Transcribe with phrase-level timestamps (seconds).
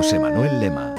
[0.00, 0.94] José Manuel Lema.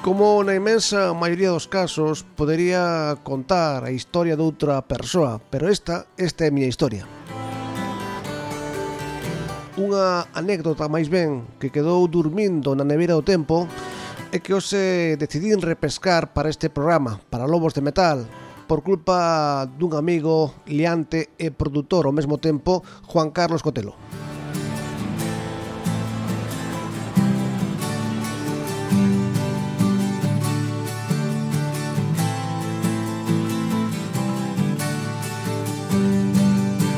[0.00, 6.08] Como na inmensa maioría dos casos, podería contar a historia de outra persoa, pero esta,
[6.16, 7.04] esta é a miña historia.
[9.76, 13.68] Unha anécdota máis ben que quedou dormindo na nevera do tempo
[14.32, 18.24] é que hoxe decidín repescar para este programa, para Lobos de Metal,
[18.66, 23.94] por culpa dun amigo liante e produtor ao mesmo tempo, Juan Carlos Cotelo.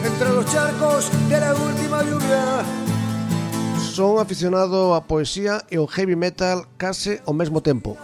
[0.06, 2.64] Entre charcos de la última lluvia
[3.96, 7.96] son aficionado á poesía e ao heavy metal case ao mesmo tempo.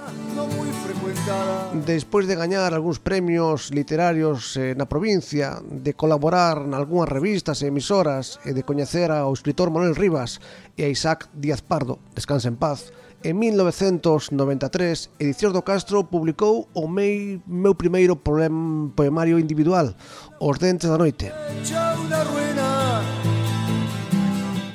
[1.86, 8.42] Despois de gañar algúns premios literarios eh, na provincia, de colaborar nalgúnas revistas e emisoras
[8.42, 10.42] e de coñecer ao escritor Manuel Rivas
[10.74, 12.90] e a Isaac Díaz Pardo, descansa en paz,
[13.22, 19.94] en 1993, Edicións do Castro publicou o mei, meu primeiro poem, poemario individual,
[20.42, 21.30] Os dentes da noite.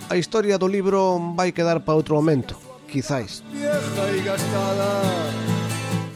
[0.08, 2.56] A historia do libro vai quedar para outro momento,
[2.88, 3.44] quizáis.
[3.52, 5.57] Vieja e gastada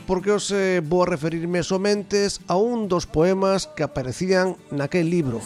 [0.05, 0.53] porque os
[0.85, 5.41] vou a referirme somentes a un dos poemas que aparecían naquel libro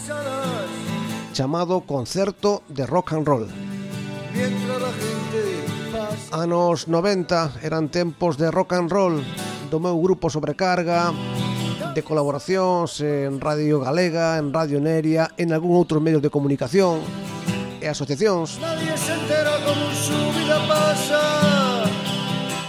[1.35, 3.47] chamado Concerto de Rock and Roll.
[6.31, 9.19] Anos 90 eran tempos de rock and roll
[9.67, 11.11] do meu grupo Sobrecarga,
[11.91, 17.03] de colaboracións en Radio Galega, en Radio Neria, en algún outro medio de comunicación
[17.83, 18.55] e asociacións.
[18.63, 21.54] Nadie se entera como su vida pasa.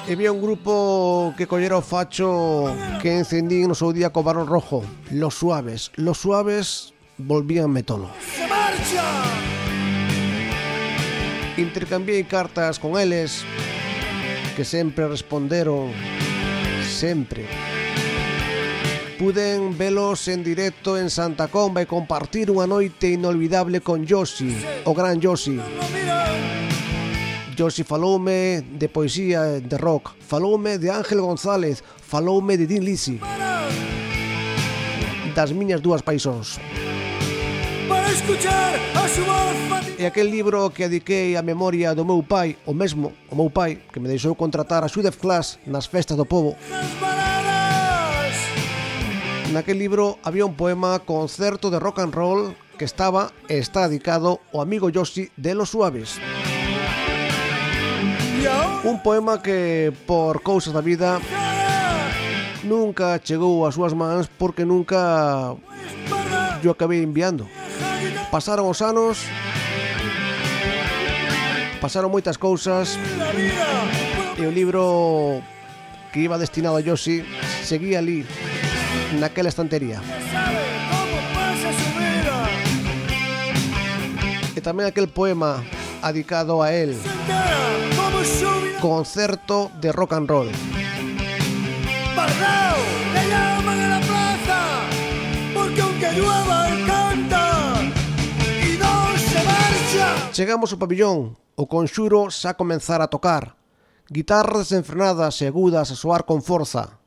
[0.08, 2.70] Había un grupo que collera o facho
[3.02, 4.86] que encendín no seu día co barón rojo.
[5.10, 5.90] Los Suaves.
[5.98, 9.02] Los Suaves volvían metolo Se marcha!
[11.58, 13.42] Intercambiei cartas con eles
[14.54, 15.90] que sempre responderon.
[16.86, 17.44] Sempre.
[19.18, 24.54] Puden velos en directo en Santa Comba e compartir unha noite inolvidable con Yoshi,
[24.86, 25.58] o gran Yoshi.
[27.56, 33.18] Josi faloume de poesía de rock, faloume de Ángel González, faloume de Din Lisi.
[35.34, 36.60] Das miñas dúas paisóns.
[37.88, 39.46] Para escuchar a súa
[39.96, 43.80] E aquel libro que adiquei a memoria do meu pai, o mesmo, o meu pai,
[43.88, 46.52] que me deixou contratar a Sudef Class nas festas do povo.
[49.56, 54.44] Naquel libro había un poema concerto de rock and roll que estaba e está dedicado
[54.52, 56.20] ao amigo Yoshi de Los Suaves.
[56.20, 56.55] Música
[58.84, 61.18] Un poema que, por cousas da vida,
[62.62, 65.54] nunca chegou ás súas mans porque nunca
[66.62, 67.46] yo acabei enviando.
[68.30, 69.22] Pasaron os anos,
[71.80, 72.98] pasaron moitas cousas,
[74.36, 75.42] e o libro
[76.12, 77.24] que iba destinado a Yoshi
[77.64, 78.26] seguía ali,
[79.18, 80.02] naquela estantería.
[84.54, 85.62] E tamén aquel poema
[86.02, 86.96] adicado a él.
[88.80, 90.50] Concerto de rock and roll.
[92.14, 92.76] ¡Bardao!
[93.14, 94.60] ¡Le llaman a la plaza!
[95.54, 97.82] Porque aunque llueva, canta
[98.62, 100.30] y no se marcha.
[100.32, 101.36] Chegamos ao pabillón.
[101.56, 103.56] O conxuro xa comenzar a tocar.
[104.12, 107.00] Guitarras desenfrenadas e agudas a soar con forza.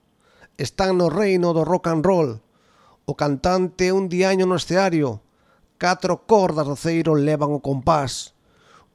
[0.58, 2.42] Están no reino do rock and roll.
[3.06, 5.22] O cantante un diaño no escenario.
[5.78, 8.34] Catro cordas de ceiro levan o compás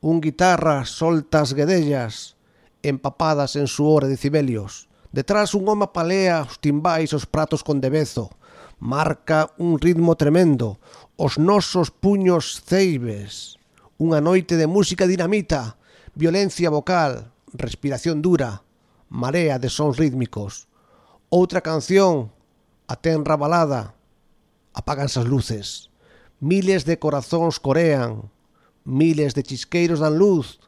[0.04, 2.36] un guitarra soltas guedellas,
[2.82, 4.84] empapadas en suor e decibelios.
[5.16, 8.28] Detrás un home palea os timbais os pratos con debezo.
[8.76, 10.76] Marca un ritmo tremendo,
[11.16, 13.56] os nosos puños ceibes.
[13.96, 15.80] Unha noite de música dinamita,
[16.12, 18.60] violencia vocal, respiración dura,
[19.08, 20.68] marea de sons rítmicos.
[21.32, 22.28] Outra canción,
[22.92, 23.96] a tenra balada.
[24.76, 25.88] Apagan as luces.
[26.44, 28.33] Miles de corazóns corean,
[28.84, 30.60] Miles de chisqueiros dan luz.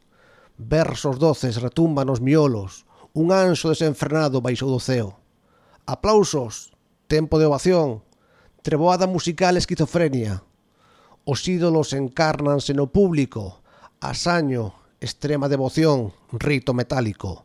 [0.56, 2.88] Versos doces retumban os miolos.
[3.12, 5.20] Un anxo desenfrenado baixou do ceo.
[5.84, 6.72] Aplausos,
[7.12, 8.00] tempo de ovación,
[8.64, 10.40] treboada musical esquizofrenia.
[11.28, 13.60] Os ídolos encarnanse no público.
[14.00, 17.44] Asaño, extrema devoción, rito metálico.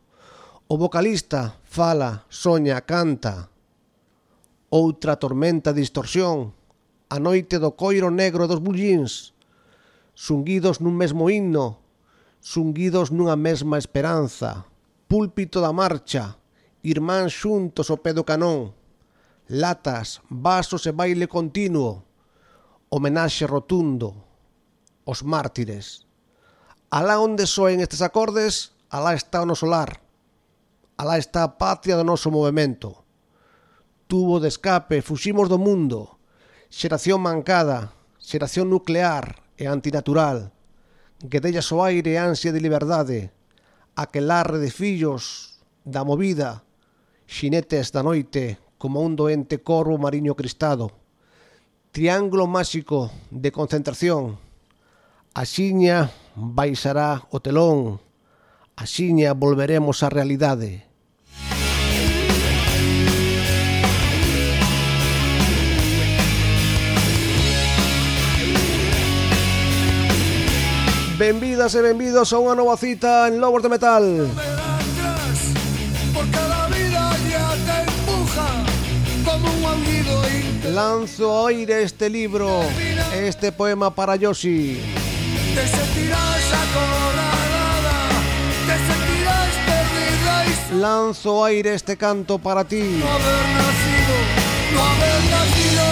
[0.72, 3.52] O vocalista fala, soña, canta.
[4.72, 6.56] Outra tormenta de distorsión.
[7.12, 9.31] A noite do coiro negro dos bullins
[10.14, 11.80] sunguidos nun mesmo himno,
[12.40, 14.66] sunguidos nunha mesma esperanza,
[15.08, 16.36] púlpito da marcha,
[16.82, 18.74] irmán xuntos o pé do canón,
[19.48, 22.04] latas, vasos e baile continuo,
[22.90, 24.14] homenaxe rotundo,
[25.04, 26.06] os mártires.
[26.92, 30.04] Alá onde soen estes acordes, alá está o noso lar.
[31.00, 33.02] Alá está a patria do noso movimento.
[34.06, 36.20] Tubo de escape, fuximos do mundo.
[36.68, 40.50] Xeración mancada, xeración nuclear, e antinatural,
[41.30, 43.30] que della o aire ansia de liberdade,
[43.94, 45.54] aquelarre de fillos,
[45.86, 46.66] da movida,
[47.30, 50.90] xinetes da noite, como un doente corvo mariño cristado,
[51.94, 54.34] triángulo máxico de concentración,
[55.30, 58.02] axiña baixará o telón,
[58.74, 60.90] axiña volveremos á realidade,
[71.22, 74.02] Benvidas e benvidos a unha nova cita en Lobos de Metal.
[80.74, 82.66] Lanzo ao aire este libro,
[83.14, 84.82] este poema para Yoshi.
[85.54, 86.42] Te sentirás
[88.66, 89.50] te sentirás.
[90.74, 92.98] Lanzo aire este canto para ti.
[92.98, 94.16] No haber nacido,
[94.74, 95.86] no haber nacido.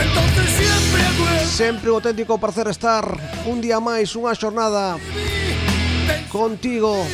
[0.00, 1.11] Entonces siempre.
[1.52, 3.04] Sempre un auténtico placer estar
[3.44, 4.96] un día máis, unha xornada
[6.32, 7.04] contigo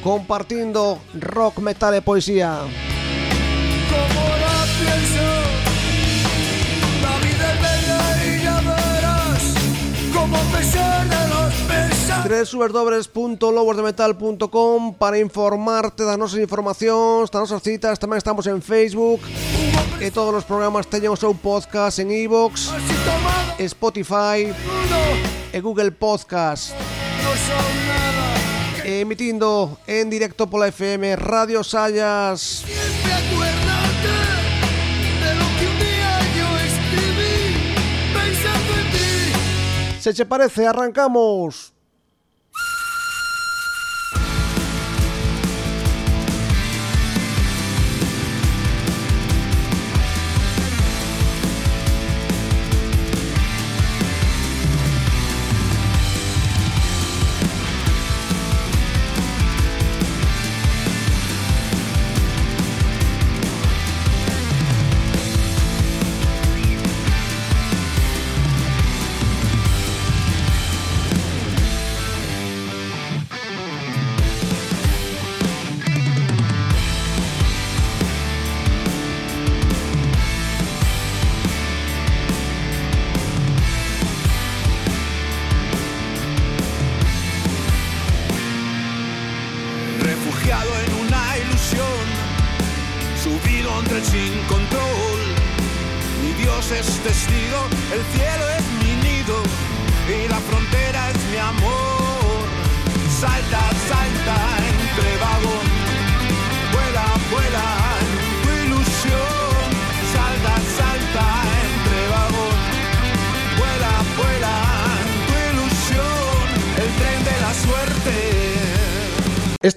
[0.00, 2.64] compartindo rock, metal e poesía.
[3.92, 5.28] Como la pienso,
[7.04, 9.44] la vida es bella y ya verás
[10.16, 18.00] como a pesar de los pesares www.lobosdemetal.com para informarte das nosas informacións, das nosas citas,
[18.00, 19.20] tamén estamos en Facebook
[20.00, 22.70] e todos os programas teñen o seu podcast en iVoox,
[23.58, 24.46] Spotify
[25.50, 26.70] e Google Podcast.
[28.86, 32.62] Emitindo en directo pola FM Radio Sayas.
[32.62, 34.14] Siempre acuérdate
[35.18, 35.48] de lo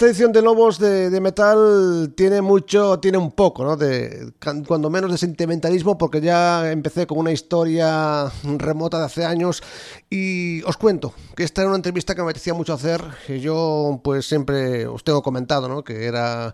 [0.01, 3.77] Esta edición de Lobos de, Metal tiene mucho, tiene un poco, ¿no?
[3.77, 4.33] De,
[4.67, 9.61] cuando menos de sentimentalismo, porque ya empecé con una historia remota de hace años
[10.09, 13.03] y os cuento que esta era una entrevista que me apetecía mucho hacer.
[13.27, 15.83] Que yo, pues siempre os tengo comentado, ¿no?
[15.83, 16.51] Que era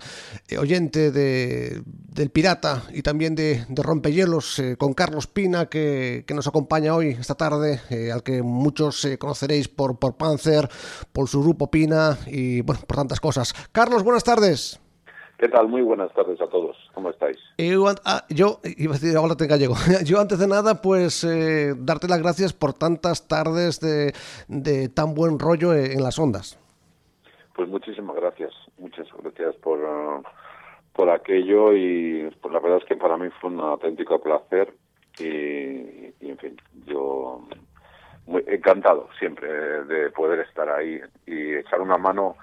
[0.49, 6.25] eh, oyente de, del Pirata y también de, de Rompehielos eh, con Carlos Pina, que,
[6.27, 10.69] que, nos acompaña hoy, esta tarde, eh, al que muchos conoceréis por, por Panzer,
[11.13, 13.69] por su grupo Pina y, bueno, por tantas cosas cosas.
[13.71, 14.81] Carlos, buenas tardes.
[15.37, 15.67] ¿Qué tal?
[15.67, 16.75] Muy buenas tardes a todos.
[16.95, 17.37] ¿Cómo estáis?
[17.57, 19.75] Eu, ah, yo, iba a decir, ahora te gallego.
[20.03, 24.13] Yo antes de nada, pues eh, darte las gracias por tantas tardes de,
[24.47, 26.57] de tan buen rollo en las ondas.
[27.55, 28.51] Pues muchísimas gracias.
[28.79, 30.23] Muchas gracias por, uh,
[30.93, 34.73] por aquello y pues la verdad es que para mí fue un auténtico placer
[35.19, 37.47] y, y en fin, yo
[38.25, 39.47] muy encantado siempre
[39.85, 42.35] de poder estar ahí y echar una mano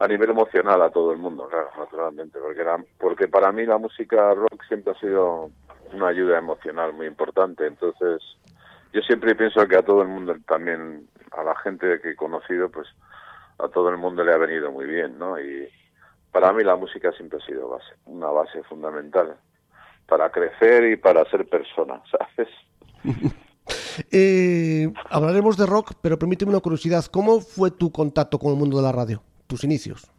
[0.00, 3.78] a nivel emocional a todo el mundo, claro, naturalmente, porque, era, porque para mí la
[3.78, 5.50] música rock siempre ha sido
[5.92, 8.22] una ayuda emocional muy importante, entonces
[8.92, 12.70] yo siempre pienso que a todo el mundo, también a la gente que he conocido,
[12.70, 12.86] pues
[13.58, 15.38] a todo el mundo le ha venido muy bien, ¿no?
[15.38, 15.68] Y
[16.30, 19.36] para mí la música siempre ha sido base, una base fundamental
[20.06, 22.48] para crecer y para ser persona, ¿sabes?
[24.12, 28.76] eh, hablaremos de rock, pero permíteme una curiosidad, ¿cómo fue tu contacto con el mundo
[28.76, 29.22] de la radio?
[29.48, 30.10] Tus inicios?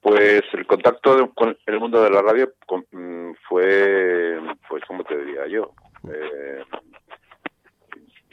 [0.00, 2.52] Pues el contacto con el mundo de la radio
[2.92, 5.72] mm, fue, pues, ¿cómo te diría yo?
[6.12, 6.62] Eh,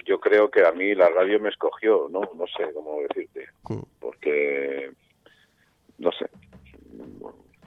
[0.05, 2.21] yo creo que a mí la radio me escogió, ¿no?
[2.35, 3.81] No sé cómo decirte, mm.
[3.99, 4.91] porque,
[5.97, 6.29] no sé,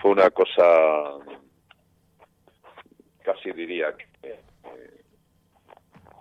[0.00, 1.18] fue una cosa,
[3.24, 4.40] casi diría que, eh,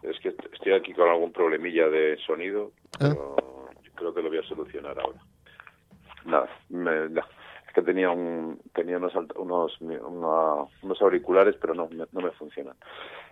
[0.03, 3.09] es que estoy aquí con algún problemilla de sonido, ah.
[3.09, 3.35] pero
[3.95, 5.19] creo que lo voy a solucionar ahora.
[6.25, 7.09] Nada, me,
[7.75, 12.75] que tenía un tenía unos unos, unos auriculares pero no no me funcionan.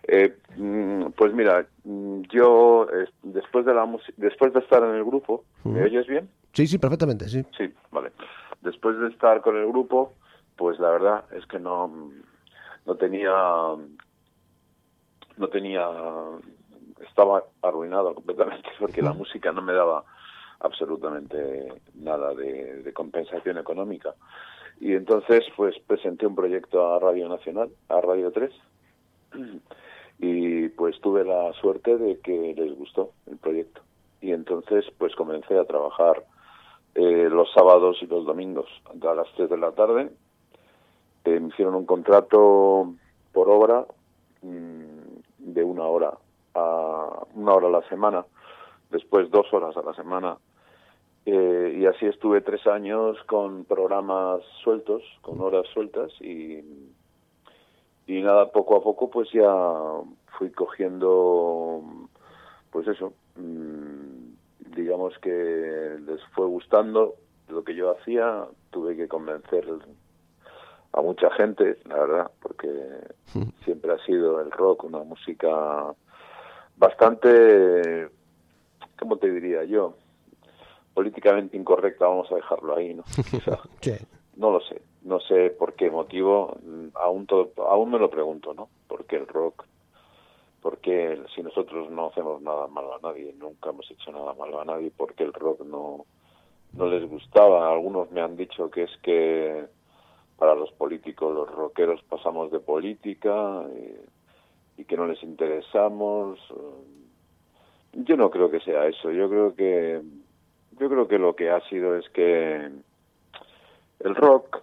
[0.06, 2.86] Eh, mm, pues mira mm, yo
[3.24, 7.30] después de la después de estar en el grupo me oyes bien sí sí perfectamente
[7.30, 7.42] sí.
[7.58, 8.12] Sí vale.
[8.62, 10.14] Después de estar con el grupo
[10.58, 12.12] pues la verdad es que no
[12.86, 13.32] no tenía
[15.38, 15.88] no tenía
[17.08, 20.04] estaba arruinado completamente porque la música no me daba
[20.64, 24.16] absolutamente nada de, compensación económica.
[24.80, 28.52] Y entonces, pues presenté un proyecto a Radio Nacional, a Radio 3,
[30.20, 33.82] y pues tuve la suerte de que les gustó el proyecto.
[34.22, 36.24] Y entonces, pues comencé a trabajar
[36.96, 40.12] eh, los sábados y los domingos a las 3 de la tarde.
[41.26, 42.94] Eh, me hicieron un contrato
[43.32, 43.86] por obra
[44.42, 44.84] mm,
[45.40, 46.14] de una hora
[46.56, 48.26] a una hora a la semana,
[48.92, 50.38] después dos horas a la semana
[51.26, 56.60] eh, y así estuve tres años con programas sueltos, con horas sueltas y,
[58.08, 59.54] y nada, poco a poco pues ya
[60.38, 61.82] fui cogiendo,
[62.72, 67.16] pues eso, mm, digamos que les fue gustando
[67.48, 69.66] lo que yo hacía, tuve que convencer
[70.92, 72.68] a mucha gente, la verdad, porque
[73.64, 75.94] siempre ha sido el rock una música
[76.76, 78.10] bastante,
[79.00, 79.96] ¿cómo te diría yo?
[80.94, 83.04] Políticamente incorrecta, vamos a dejarlo ahí, ¿no?
[84.36, 88.54] No lo sé, no sé por qué motivo, mm, aún, todo, aún me lo pregunto,
[88.56, 88.68] ¿no?
[88.88, 89.66] ¿Por qué el rock?
[90.60, 94.60] ¿Por qué si nosotros no hacemos nada malo a nadie, nunca hemos hecho nada malo
[94.60, 96.06] a nadie, por qué el rock no,
[96.74, 97.72] no les gustaba?
[97.72, 99.66] Algunos me han dicho que es que
[100.38, 103.64] para los políticos, los rockeros pasamos de política
[104.78, 106.40] y, y que no les interesamos.
[107.94, 110.02] Yo no creo que sea eso, yo creo que
[110.80, 112.70] yo creo que lo que ha sido es que
[114.00, 114.62] el rock,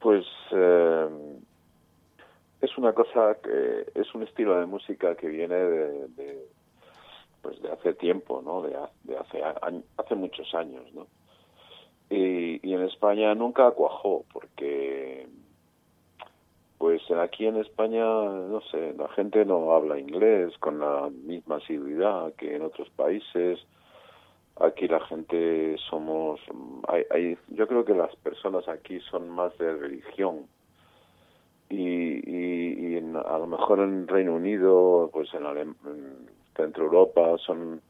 [0.00, 1.08] pues, eh,
[2.60, 6.46] es una cosa que es un estilo de música que viene de,
[7.42, 8.62] pues de hace tiempo, ¿no?
[8.62, 8.76] De,
[9.16, 9.42] hace
[9.96, 11.06] hace muchos años, ¿no?
[12.08, 15.26] Y, y en España nunca cuajó porque
[16.82, 22.32] pues aquí en España, no sé, la gente no habla inglés con la misma asiduidad
[22.34, 23.60] que en otros países
[24.60, 26.40] aquí la gente somos
[26.88, 30.46] hay, yo creo que las personas aquí son más de religión.
[31.68, 35.76] Y, y, a lo mejor en Reino Unido pues en,
[36.54, 37.80] Centro Europa son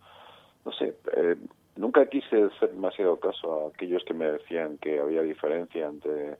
[0.64, 1.36] no sé eh,
[1.76, 6.36] nunca quise hacer demasiado caso a aquellos que me decían que había diferencia entre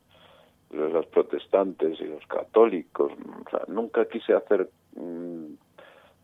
[0.71, 3.13] los, protestantes y los católicos.
[3.47, 5.55] O sea, nunca quise hacer mm,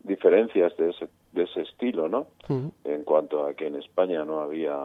[0.03, 2.27] diferencias de ese de ese estilo, ¿no?
[2.83, 4.75] En cuanto a que en España no había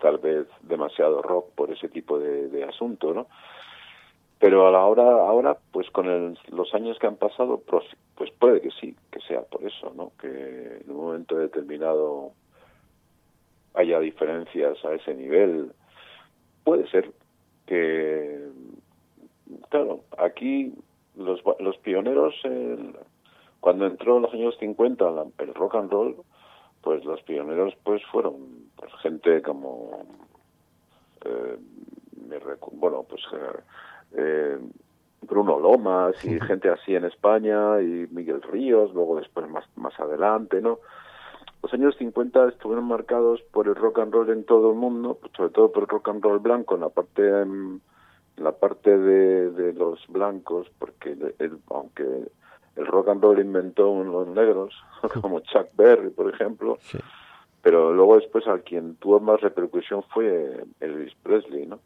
[0.00, 3.26] tal vez demasiado rock por ese tipo de, de asunto, ¿no?
[4.38, 8.60] Pero a la hora, ahora, pues con los años que han pasado, pues, pues puede
[8.60, 10.12] que sí, que sea por eso, ¿no?
[10.20, 12.32] Que en un momento determinado
[13.74, 15.72] haya diferencias a ese nivel.
[16.62, 17.10] Puede ser
[17.66, 18.48] que,
[19.70, 20.72] claro, aquí
[21.16, 22.34] los, los pioneros,
[23.60, 25.04] cuando entró en los años 50
[25.38, 26.16] el rock and roll,
[26.82, 28.34] pues los pioneros pues fueron
[28.76, 30.06] pues, gente como
[31.24, 31.58] eh,
[32.72, 33.22] bueno pues
[34.16, 34.58] eh,
[35.22, 40.60] Bruno Lomas y gente así en España y Miguel Ríos luego después más más adelante
[40.60, 40.78] no
[41.62, 45.32] los años 50 estuvieron marcados por el rock and roll en todo el mundo pues,
[45.36, 47.80] sobre todo por el rock and roll blanco en la parte en
[48.36, 52.30] la parte de, de los blancos porque el, aunque
[52.78, 54.74] el rock and roll inventó los negros,
[55.20, 56.78] como Chuck Berry, por ejemplo,
[57.60, 61.80] pero luego después a quien tuvo más repercusión fue Elvis Presley, ¿no?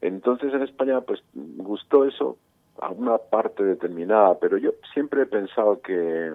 [0.00, 2.36] Entonces en España pues gustó eso
[2.80, 6.32] a una parte determinada, pero yo siempre he pensado que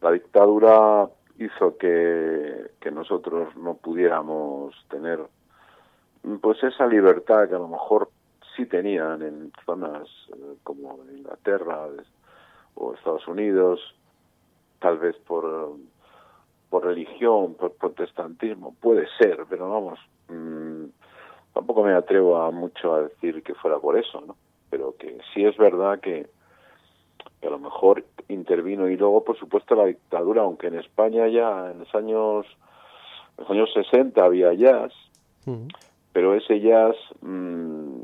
[0.00, 5.20] la dictadura hizo que, que nosotros no pudiéramos tener
[6.40, 8.10] pues esa libertad que a lo mejor
[8.56, 11.86] sí tenían en zonas eh, como Inglaterra,
[12.80, 13.78] o Estados Unidos,
[14.78, 15.76] tal vez por,
[16.70, 20.84] por religión, por protestantismo, puede ser, pero vamos, mm,
[21.52, 24.36] tampoco me atrevo a mucho a decir que fuera por eso, ¿no?
[24.70, 26.26] Pero que sí es verdad que,
[27.42, 31.80] a lo mejor intervino y luego, por supuesto, la dictadura, aunque en España ya en
[31.80, 32.46] los años,
[33.36, 34.92] en los años 60 había jazz,
[36.12, 38.02] pero ese jazz mmm,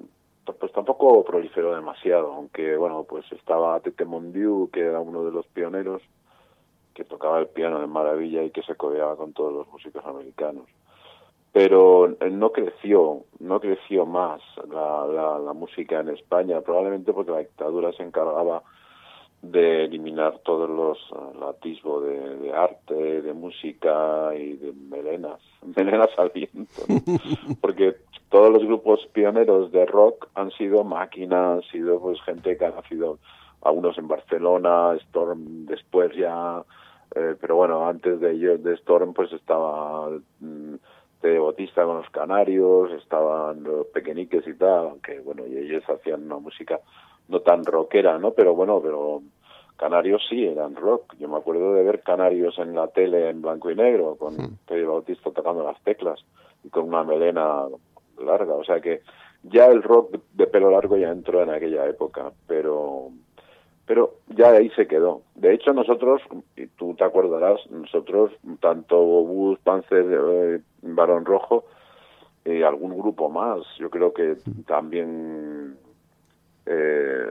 [0.54, 5.46] pues tampoco proliferó demasiado, aunque bueno, pues estaba Tete Mondiu, que era uno de los
[5.48, 6.02] pioneros,
[6.94, 10.64] que tocaba el piano de maravilla y que se codeaba con todos los músicos americanos.
[11.52, 17.32] Pero eh, no creció, no creció más la, la, la música en España, probablemente porque
[17.32, 18.62] la dictadura se encargaba
[19.50, 20.98] de eliminar todos los
[21.34, 25.40] el atisbo de, de, arte, de música y de melenas,
[25.76, 27.00] melenas al viento, ¿no?
[27.60, 27.96] porque
[28.28, 32.70] todos los grupos pioneros de rock han sido máquinas, han sido pues gente que ha
[32.70, 33.18] nacido
[33.62, 36.62] algunos en Barcelona, Storm después ya,
[37.14, 40.10] eh, pero bueno, antes de ellos, de Storm pues estaba
[40.40, 40.74] mm,
[41.22, 46.24] de Bautista con los Canarios, estaban los Pequeñiques y tal, aunque bueno, y ellos hacían
[46.24, 46.80] una música
[47.28, 48.32] no tan rockera, ¿no?
[48.32, 49.22] Pero bueno, pero
[49.76, 51.14] Canarios sí eran rock.
[51.18, 54.42] Yo me acuerdo de ver Canarios en la tele en blanco y negro, con sí.
[54.66, 56.24] Pedro Bautista tocando las teclas
[56.64, 57.64] y con una melena
[58.18, 58.54] larga.
[58.54, 59.02] O sea que
[59.42, 63.10] ya el rock de pelo largo ya entró en aquella época, pero
[63.86, 65.22] pero ya ahí se quedó.
[65.36, 66.20] De hecho, nosotros,
[66.56, 71.64] y tú te acordarás, nosotros, tanto Bus, Panzer, eh, Barón Rojo,
[72.44, 75.76] y algún grupo más, yo creo que también
[76.66, 77.28] eh,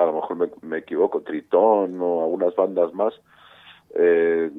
[0.00, 3.14] a lo mejor me, equivoco, Tritón o algunas bandas más,
[3.94, 4.50] eh,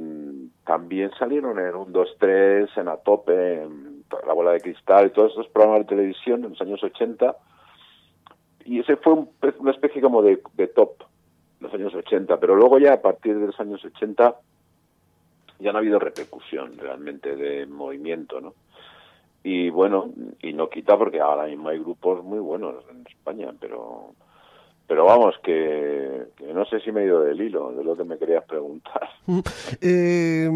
[0.65, 5.31] también salieron en un 2-3, en A Tope, en La Bola de Cristal, y todos
[5.31, 7.35] esos programas de televisión en los años 80,
[8.65, 9.29] y ese fue un,
[9.59, 11.03] una especie como de, de top
[11.59, 14.35] los años 80, pero luego ya a partir de los años 80
[15.59, 18.53] ya no ha habido repercusión realmente de movimiento, ¿no?
[19.43, 20.11] y bueno,
[20.41, 24.13] y no quita porque ahora mismo hay grupos muy buenos en España, pero
[24.91, 28.17] pero vamos, que, no sé si me he ido del hilo de lo que me
[28.17, 29.07] querías preguntar.
[29.81, 30.49] Eh,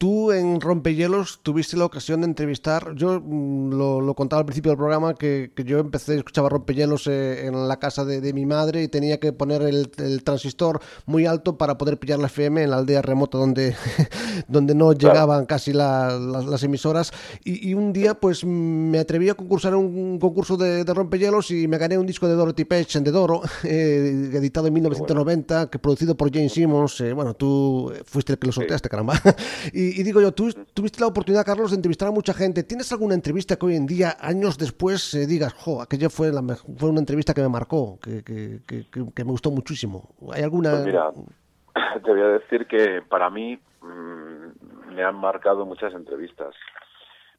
[0.00, 4.70] tú en Rompehielos tuviste la ocasión de entrevistar, yo mm, lo, lo contaba al principio
[4.70, 8.46] del programa, que, que yo empecé, escuchaba Rompehielos eh, en la casa de, de, mi
[8.46, 12.62] madre y tenía que poner el, el, transistor muy alto para poder pillar la FM
[12.62, 13.76] en la aldea remota donde,
[14.48, 17.12] donde no llegaban casi la, la, las emisoras.
[17.44, 21.50] Y, y, un día pues me atreví a concursar en un concurso de, de Rompehielos
[21.50, 25.54] y me gané un disco de Dorothy Page en De Doro, eh, editado en 1990,
[25.54, 25.70] bueno.
[25.70, 27.02] que producido por James Simmons.
[27.02, 29.20] Eh, bueno, tú fuiste el que lo sorteaste, caramba.
[29.74, 32.62] y, y, digo yo, tú tuviste la oportunidad, Carlos, de entrevistar a mucha gente.
[32.62, 36.42] ¿Tienes alguna entrevista que hoy en día, años después, eh, digas, jo, aquella fue, la,
[36.78, 40.14] fue una entrevista que me marcó, que, que, que, que, me gustó muchísimo?
[40.32, 40.70] ¿Hay alguna...?
[40.70, 41.10] Pues mira,
[42.04, 46.54] te voy a decir que para mí mmm, me han marcado muchas entrevistas.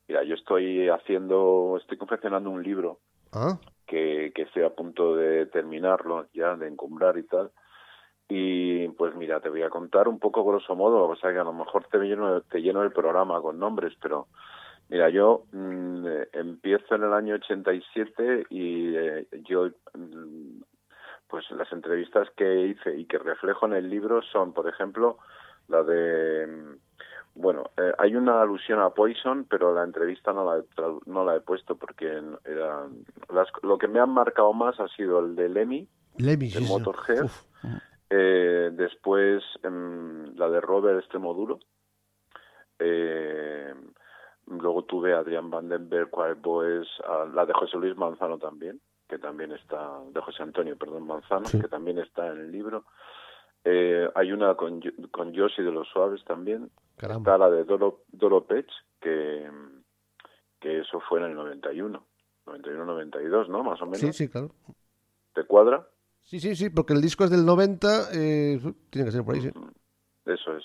[0.08, 3.00] Mira, yo estoy haciendo, estoy confeccionando un libro
[3.32, 3.58] ¿Ah?
[3.88, 7.52] que, que estoy a punto de terminarlo ya, de encumbrar y tal
[8.34, 11.44] y pues mira, te voy a contar un poco grosso modo, o sea que a
[11.44, 14.28] lo mejor te lleno, te lleno el programa con nombres, pero
[14.88, 20.62] mira, yo mmm, empiezo en el año 87 y eh, yo, mmm,
[21.28, 25.18] pues las entrevistas que hice y que reflejo en el libro son, por ejemplo,
[25.68, 30.64] la de, mm, bueno, eh, hay una alusión a Poison, pero la entrevista no la,
[31.06, 32.08] no la he puesto porque
[32.46, 32.88] era,
[33.34, 37.26] las, lo que me han marcado más ha sido el de Lemmy, Lemmy de Motorhead.
[37.26, 37.44] Uf.
[38.14, 39.70] Eh, después eh,
[40.36, 41.60] la de Robert Extremoduro.
[42.78, 43.74] Eh,
[44.48, 49.18] luego tuve a Adrián Vandenberg, Quiet Boys, a la de José Luis Manzano también, que
[49.18, 51.62] también está, de José Antonio, perdón, Manzano, sí.
[51.62, 52.84] que también está en el libro.
[53.64, 56.70] Eh, hay una con, con de los Suaves también.
[56.98, 57.32] Caramba.
[57.32, 58.68] Está la de Doro, Doro Pech,
[59.00, 59.50] que,
[60.60, 62.06] que eso fue en el 91.
[62.46, 63.64] 91-92, ¿no?
[63.64, 64.00] Más o menos.
[64.00, 64.50] Sí, sí, claro.
[65.34, 65.88] ¿Te cuadra?
[66.24, 69.52] Sí, sí, sí, porque el disco es del 90, eh, tiene que ser por ahí.
[70.26, 70.64] Eso es.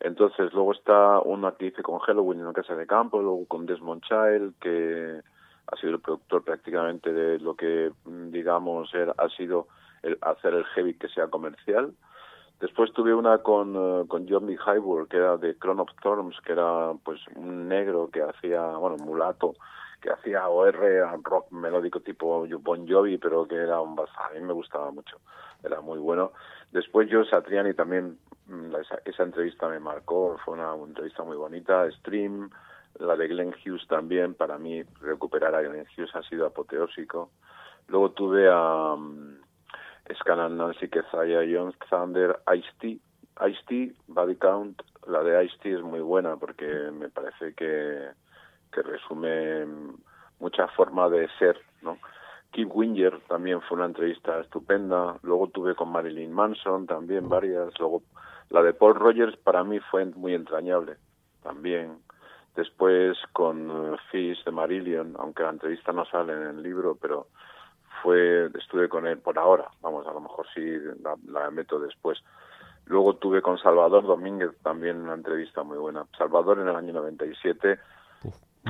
[0.00, 3.64] Entonces, luego está una que hice con Halloween en la Casa de Campo, luego con
[3.64, 5.20] Desmond Child, que
[5.66, 9.68] ha sido el productor prácticamente de lo que, digamos, era, ha sido
[10.20, 11.94] hacer el heavy que sea comercial.
[12.60, 16.52] Después tuve una con, uh, con Johnny Highbull, que era de Crown of Thorns, que
[16.52, 19.54] era pues un negro que hacía, bueno, mulato,
[20.06, 24.52] que hacía OR, rock melódico tipo Bon Jovi, pero que era un a mí me
[24.52, 25.18] gustaba mucho,
[25.64, 26.32] era muy bueno.
[26.70, 28.16] Después yo Satriani también,
[28.80, 32.50] esa, esa entrevista me marcó, fue una, entrevista muy bonita, Stream,
[33.00, 37.30] la de Glenn Hughes también, para mí recuperar a Glenn Hughes ha sido apoteósico.
[37.88, 39.38] Luego tuve a um,
[40.20, 43.00] Scanlan Nancy Kezaya, John Thunder, Ice-T,
[43.48, 48.08] Ice-T, Body Count, la de Ice-T es muy buena porque me parece que
[48.76, 49.66] que resume
[50.38, 51.98] mucha forma de ser, ¿no?
[52.52, 55.18] Keith Winger también fue una entrevista estupenda.
[55.22, 57.78] Luego tuve con Marilyn Manson también varias.
[57.78, 58.02] Luego
[58.50, 60.96] la de Paul Rogers para mí fue muy entrañable
[61.42, 61.98] también.
[62.54, 67.28] Después con Fish de Marillion, aunque la entrevista no sale en el libro, pero
[68.02, 69.68] fue estuve con él por ahora.
[69.80, 70.62] Vamos, a lo mejor sí
[71.02, 72.22] la, la meto después.
[72.86, 76.06] Luego tuve con Salvador Domínguez también una entrevista muy buena.
[76.16, 77.78] Salvador en el año 97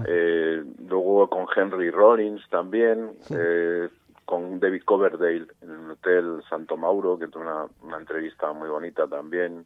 [0.06, 3.88] eh, luego con Henry Rollins también, eh,
[4.24, 9.06] con David Coverdale en el Hotel Santo Mauro, que tuvo una, una entrevista muy bonita
[9.06, 9.64] también.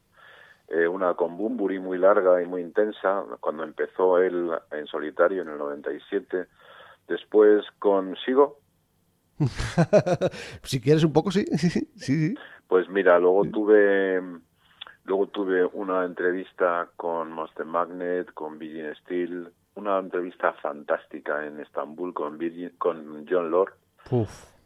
[0.68, 5.48] Eh, una con Bumburi muy larga y muy intensa, cuando empezó él en solitario en
[5.48, 6.46] el 97.
[7.08, 8.60] Después con Sigo.
[10.62, 11.44] si quieres un poco, sí.
[11.56, 12.34] sí, sí.
[12.68, 14.22] Pues mira, luego tuve
[15.04, 22.12] luego tuve una entrevista con Monster Magnet, con Virgin Steel, una entrevista fantástica en Estambul
[22.12, 22.38] con,
[22.78, 23.74] con John Lord.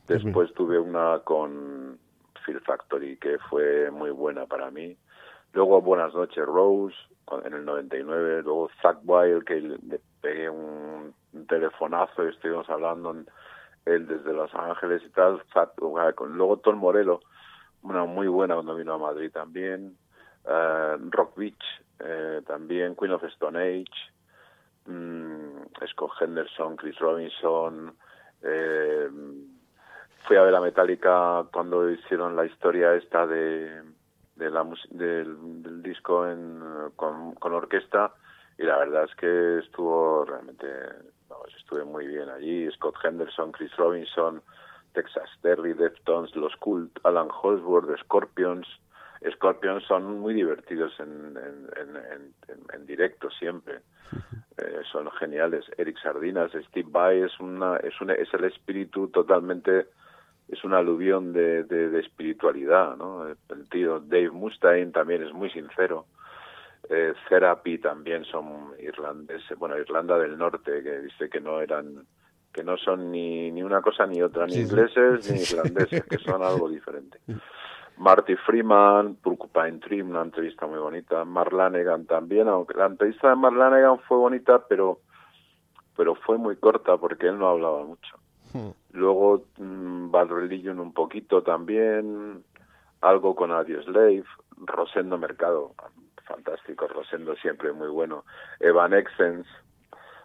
[0.06, 1.98] Después tuve una con
[2.44, 4.96] Phil Factory que fue muy buena para mí.
[5.52, 6.96] Luego Buenas noches Rose
[7.44, 8.42] en el 99.
[8.42, 11.14] Luego Zach Wild que le pegué un,
[11.48, 13.14] telefonazo y estuvimos hablando
[13.86, 15.42] él desde Los Ángeles y tal.
[16.28, 17.20] luego Tom Morello,
[17.82, 19.96] una muy buena cuando vino a Madrid también.
[20.44, 21.64] Uh, Rock Beach
[22.00, 22.94] eh, también.
[22.96, 24.13] Queen of Stone Age
[24.86, 27.94] mmm, Scott Henderson, Chris Robinson.
[28.42, 29.08] Eh,
[30.26, 33.82] fui a ver a Metallica cuando hicieron la historia esta de,
[34.36, 36.60] la del, del disco en,
[36.96, 38.12] con, orquesta
[38.58, 40.66] y la verdad es que estuvo realmente
[41.58, 44.42] estuve muy bien allí Scott Henderson Chris Robinson
[44.92, 48.66] Texas Terry Deftones los Cult Alan Holdsworth Scorpions
[49.32, 53.80] Scorpions son muy divertidos en, en, en, en directo siempre.
[54.58, 55.64] Eh, son geniales.
[55.76, 59.88] Eric Sardinas, Steve Vai es, una, es, una, es el espíritu totalmente,
[60.48, 62.96] es una aluvión de, de, de espiritualidad.
[62.96, 63.26] ¿no?
[63.26, 66.06] El tío Dave Mustaine también es muy sincero.
[66.90, 72.06] Eh, Therapy también son irlandeses, bueno, Irlanda del Norte, que dice que no eran
[72.52, 76.40] que no son ni, ni una cosa ni otra, ni ingleses ni irlandeses, que son
[76.40, 77.18] algo diferente.
[77.96, 81.24] Marty Freeman, Porcupine Tree, una entrevista muy bonita.
[81.24, 85.00] Marlanegan también, aunque la entrevista de Marlanegan fue bonita, pero
[85.96, 88.18] pero fue muy corta porque él no hablaba mucho.
[88.52, 88.70] Hmm.
[88.92, 92.44] Luego mmm, Bad Religion un poquito también,
[93.00, 94.24] algo con Adios Slave,
[94.56, 95.72] Rosendo Mercado,
[96.24, 98.24] fantástico, Rosendo siempre muy bueno.
[98.60, 99.46] Evan Exens,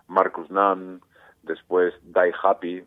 [0.08, 1.02] Marcus Nunn,
[1.44, 2.84] después Die Happy,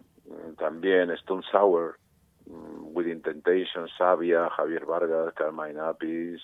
[0.58, 1.96] también Stone Sour,
[2.46, 6.40] Mm, Within Temptation, Sabia, Javier Vargas, Carmine Apis,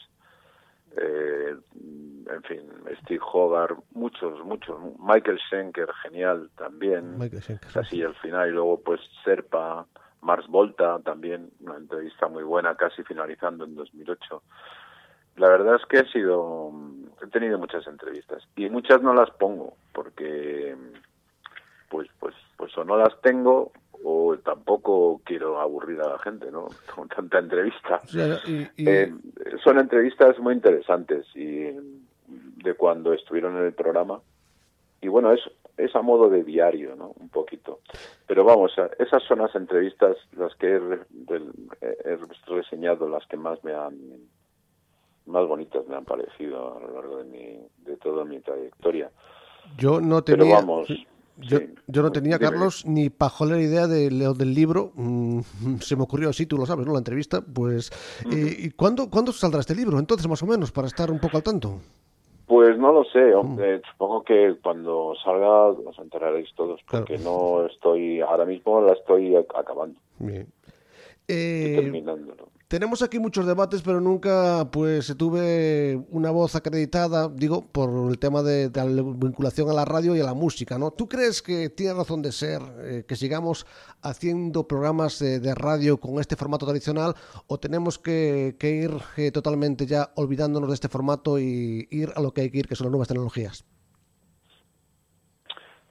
[0.96, 1.54] eh,
[2.30, 2.62] en fin,
[3.02, 4.78] Steve Hogarth, muchos, muchos.
[4.98, 7.18] Michael Schenker, genial también.
[7.18, 7.78] Michael Schenker.
[7.78, 9.86] Así al final, y luego pues Serpa,
[10.22, 14.42] Mars Volta también, una entrevista muy buena, casi finalizando en 2008.
[15.36, 16.72] La verdad es que he sido,
[17.22, 20.76] he tenido muchas entrevistas y muchas no las pongo porque,
[21.88, 23.72] pues, pues, pues o no las tengo
[24.04, 26.68] o tampoco quiero aburrir a la gente, ¿no?
[26.94, 28.00] Con tanta entrevista.
[28.76, 29.12] Eh,
[29.62, 31.70] son entrevistas muy interesantes y
[32.26, 34.20] de cuando estuvieron en el programa.
[35.00, 35.40] Y bueno, es,
[35.76, 37.12] es a modo de diario, ¿no?
[37.18, 37.80] Un poquito.
[38.26, 43.96] Pero vamos, esas son las entrevistas, las que he, reseñado, las que más me han
[45.26, 49.10] más bonitas me han parecido a lo largo de mi de toda mi trayectoria.
[49.76, 50.88] Yo no tenía Pero vamos,
[51.40, 54.92] yo, yo no tenía, Carlos, ni pajolera idea de, del libro.
[54.94, 55.40] Mm,
[55.80, 56.92] se me ocurrió así, tú lo sabes, ¿no?
[56.92, 57.40] La entrevista.
[57.40, 57.90] Pues,
[58.32, 59.98] eh, ¿y cuándo, cuándo saldrá este libro?
[59.98, 61.80] Entonces, más o menos, para estar un poco al tanto.
[62.46, 68.22] Pues no lo sé, hombre, supongo que cuando salga os enteraréis todos, porque no estoy,
[68.22, 70.00] ahora mismo la estoy acabando.
[70.18, 70.46] Bien.
[71.30, 71.92] Eh,
[72.68, 78.42] tenemos aquí muchos debates, pero nunca pues tuve una voz acreditada, digo, por el tema
[78.42, 80.90] de, la vinculación a la radio y a la música, ¿no?
[80.90, 83.66] ¿Tú crees que tiene razón de ser eh, que sigamos
[84.02, 87.14] haciendo programas de, radio con este formato tradicional
[87.46, 92.32] o tenemos que, ir eh, totalmente ya olvidándonos de este formato y ir a lo
[92.32, 93.64] que hay que ir, que son las nuevas tecnologías?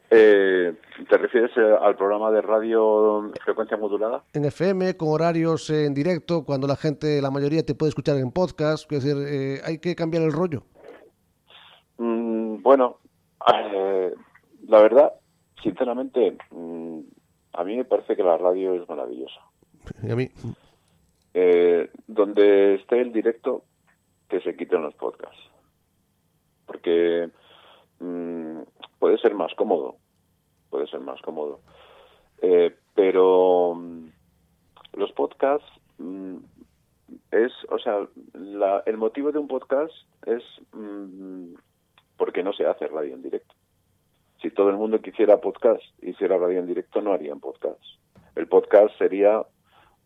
[0.09, 0.73] Eh,
[1.05, 4.23] ¿Te refieres eh, al programa de radio frecuencia modulada?
[4.33, 8.31] En FM, con horarios en directo, cuando la gente, la mayoría te puede escuchar en
[8.31, 8.91] podcast.
[8.91, 10.63] Es decir, eh, hay que cambiar el rollo.
[11.99, 12.97] Mm, bueno,
[13.53, 14.11] eh,
[14.67, 15.13] la verdad,
[15.61, 16.99] sinceramente, mm,
[17.53, 19.41] a mí me parece que la radio es maravillosa.
[20.03, 20.29] ¿Y a mí?
[22.07, 23.63] donde esté el directo,
[24.27, 25.37] que se quiten los podcasts.
[26.65, 27.29] Porque
[27.99, 28.61] mm,
[28.97, 29.97] puede ser más cómodo
[30.69, 31.59] puede ser más cómodo.
[32.41, 34.07] Eh, pero mm,
[34.93, 36.37] los podcasts mm,
[37.31, 39.93] es, o sea, la, el motivo de un podcast
[40.25, 41.53] es mm,
[42.17, 43.53] porque no se hace radio en directo.
[44.41, 47.81] Si todo el mundo quisiera podcast, hiciera radio en directo, no harían podcast.
[48.35, 49.43] El podcast sería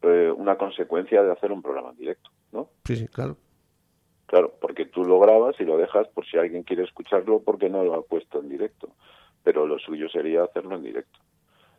[0.01, 2.69] eh, una consecuencia de hacer un programa en directo, ¿no?
[2.85, 3.35] Sí, sí, claro.
[4.27, 7.83] Claro, porque tú lo grabas y lo dejas por si alguien quiere escucharlo porque no
[7.83, 8.89] lo ha puesto en directo.
[9.43, 11.19] Pero lo suyo sería hacerlo en directo.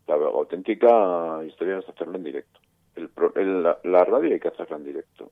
[0.06, 2.60] La auténtica historia es hacerlo en directo.
[2.94, 5.30] El, la, radio hay que hacerla en directo.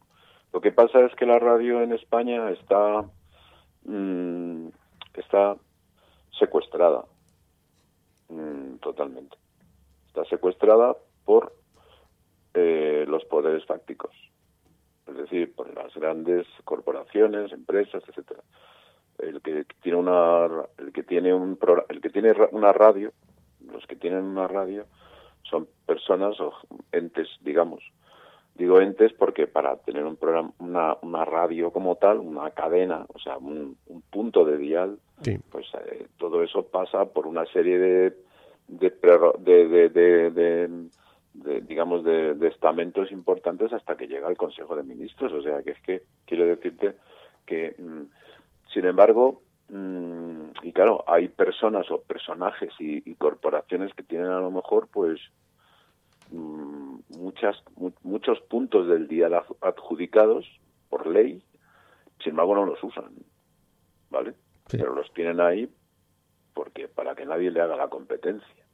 [0.52, 3.04] Lo que pasa es que la radio en España está
[3.84, 4.68] mm,
[5.14, 5.56] está
[6.38, 7.04] secuestrada
[8.28, 9.36] mm, totalmente.
[10.06, 11.52] Está secuestrada por
[12.54, 14.14] eh, los poderes fácticos,
[15.06, 18.40] es decir, por las grandes corporaciones, empresas, etcétera.
[19.22, 20.46] El que tiene una
[20.78, 23.12] el que tiene un el que tiene una radio,
[23.72, 24.86] los que tienen una radio
[25.42, 26.52] son personas o
[26.92, 27.82] entes, digamos.
[28.54, 33.18] Digo entes porque para tener un programa, una, una radio como tal, una cadena, o
[33.18, 33.76] sea, un,
[34.10, 34.98] punto de dial,
[35.50, 38.16] pues eh, todo eso pasa por una serie de
[38.68, 38.90] de,
[39.38, 45.32] de, de, de digamos, de, estamentos importantes hasta que llega el Consejo de Ministros.
[45.32, 46.94] O sea, que es que quiero decirte
[47.46, 48.02] que, mm,
[48.72, 54.50] sin embargo, mm, y claro, hay personas o personajes y, corporaciones que tienen a lo
[54.50, 55.20] mejor, pues,
[56.30, 57.56] mm, muchas
[58.02, 59.28] muchos puntos del día
[59.60, 60.46] adjudicados
[60.88, 61.42] por ley,
[62.22, 63.12] sin embargo no los usan,
[64.10, 64.34] ¿vale?
[64.70, 65.68] Pero los tienen ahí
[66.54, 68.64] porque para que nadie le haga la competencia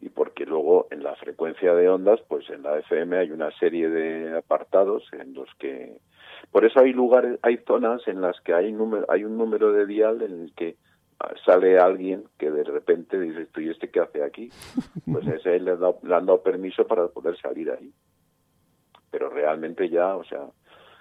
[0.00, 3.88] y porque luego en la frecuencia de ondas, pues en la FM hay una serie
[3.88, 6.00] de apartados en los que
[6.50, 9.86] por eso hay lugares, hay zonas en las que hay número, hay un número de
[9.86, 10.76] dial en el que
[11.44, 14.50] sale alguien que de repente dice, y este qué hace aquí,
[15.12, 17.92] pues ese le, le han dado permiso para poder salir ahí.
[19.10, 20.46] Pero realmente ya, o sea,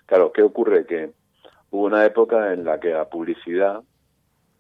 [0.05, 0.86] claro, ¿qué ocurre?
[0.86, 1.12] Que
[1.69, 3.83] hubo una época en la que la publicidad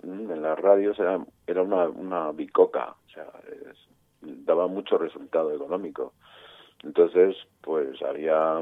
[0.03, 3.86] mm, en las radios era, era una, una bicoca, o sea, es,
[4.21, 6.13] daba mucho resultado económico.
[6.83, 8.61] Entonces, pues había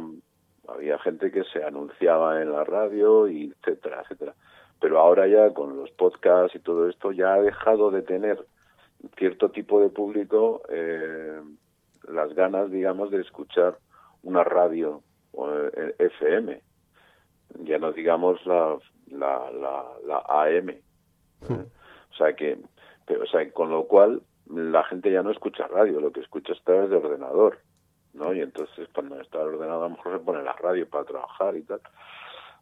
[0.68, 4.34] había gente que se anunciaba en la radio y etcétera, etcétera.
[4.80, 8.46] Pero ahora ya con los podcasts y todo esto ya ha dejado de tener
[9.18, 11.40] cierto tipo de público eh,
[12.08, 13.78] las ganas, digamos, de escuchar
[14.24, 15.02] una radio
[15.34, 16.62] eh, FM.
[17.60, 18.78] Ya no digamos la
[19.12, 20.70] la, la, la AM.
[20.70, 20.82] ¿eh?
[21.48, 21.66] Hmm.
[22.12, 22.58] O sea que,
[23.06, 24.22] pero, o sea, con lo cual
[24.54, 27.60] la gente ya no escucha radio, lo que escucha es través de ordenador,
[28.14, 28.34] ¿no?
[28.34, 31.56] Y entonces cuando está el ordenador a lo mejor se pone la radio para trabajar
[31.56, 31.82] y tal.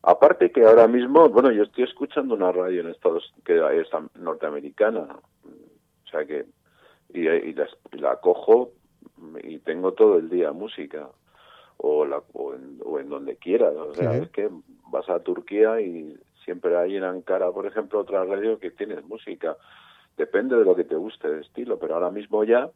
[0.01, 5.07] Aparte que ahora mismo, bueno, yo estoy escuchando una radio en Estados que es norteamericana,
[5.45, 6.45] o sea que
[7.13, 7.55] y, y,
[7.91, 8.71] la, cojo
[9.43, 11.07] y tengo todo el día música
[11.77, 12.53] o la o
[12.99, 14.49] en, donde quieras, o sea, es que
[14.89, 19.57] vas a Turquía y siempre hay en Ankara, por ejemplo, otra radio que tiene música
[20.17, 22.69] Depende de lo que te guste de estilo, pero ahora mismo ya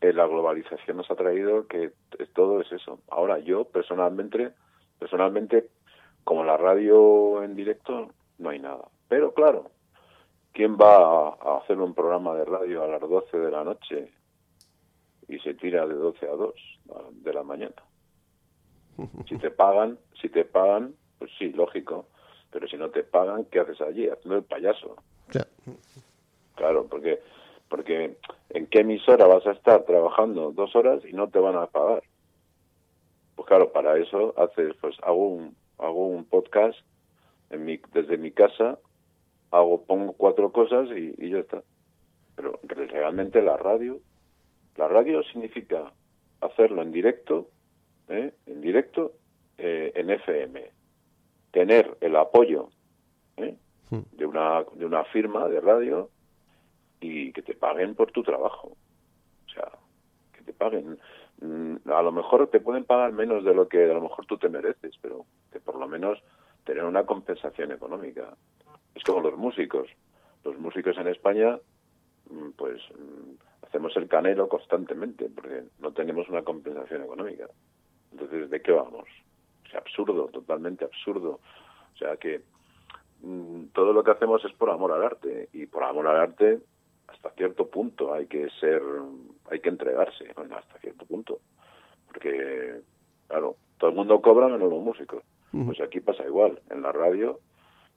[0.00, 1.92] eh, la globalización nos ha traído que
[2.34, 3.00] todo es eso.
[3.08, 4.52] Ahora yo personalmente,
[4.98, 5.70] personalmente,
[6.24, 8.88] como la radio en directo, no hay nada.
[9.08, 9.70] Pero claro,
[10.52, 14.12] ¿quién va a, hacer un programa de radio a las 12 de la noche
[15.26, 16.54] y se tira de 12 a 2
[17.12, 17.74] de la mañana?
[19.28, 22.06] Si te pagan, si te pagan, pues sí, lógico.
[22.50, 24.08] Pero si no te pagan, ¿qué haces allí?
[24.08, 24.96] Haciendo el payaso.
[26.58, 27.20] Claro, porque
[27.68, 28.16] porque
[28.50, 32.02] ¿en qué emisora vas a estar trabajando dos horas y no te van a pagar?
[33.36, 36.76] Pues claro, para eso haces, pues hago un hago un podcast
[37.50, 38.78] en mi, desde mi casa,
[39.52, 41.62] hago pongo cuatro cosas y, y ya está.
[42.34, 44.00] Pero realmente la radio,
[44.76, 45.92] la radio significa
[46.40, 47.48] hacerlo en directo,
[48.08, 48.32] ¿eh?
[48.46, 49.12] en directo,
[49.58, 50.72] eh, en FM,
[51.52, 52.70] tener el apoyo
[53.36, 53.56] ¿eh?
[53.90, 54.00] Hmm.
[54.10, 56.10] de una de una firma de radio
[57.00, 58.76] y que te paguen por tu trabajo.
[59.46, 59.70] O sea,
[60.32, 60.98] que te paguen.
[61.40, 64.38] Mm, a lo mejor te pueden pagar menos de lo que a lo mejor tú
[64.38, 66.22] te mereces, pero que por lo menos
[66.64, 68.36] tener una compensación económica.
[68.94, 69.88] Es como los músicos.
[70.44, 71.58] Los músicos en España,
[72.30, 77.46] mm, pues mm, hacemos el canelo constantemente porque no tenemos una compensación económica.
[78.12, 79.08] Entonces, ¿de qué vamos?
[79.68, 81.40] Es absurdo, totalmente absurdo.
[81.94, 82.42] O sea que
[83.72, 86.60] todo lo que hacemos es por amor al arte y por amor al arte
[87.08, 88.82] hasta cierto punto hay que ser,
[89.50, 91.40] hay que entregarse, hasta cierto punto.
[92.06, 92.80] Porque,
[93.26, 95.22] claro, todo el mundo cobra menos los músicos.
[95.50, 96.60] Pues aquí pasa igual.
[96.70, 97.40] En la radio,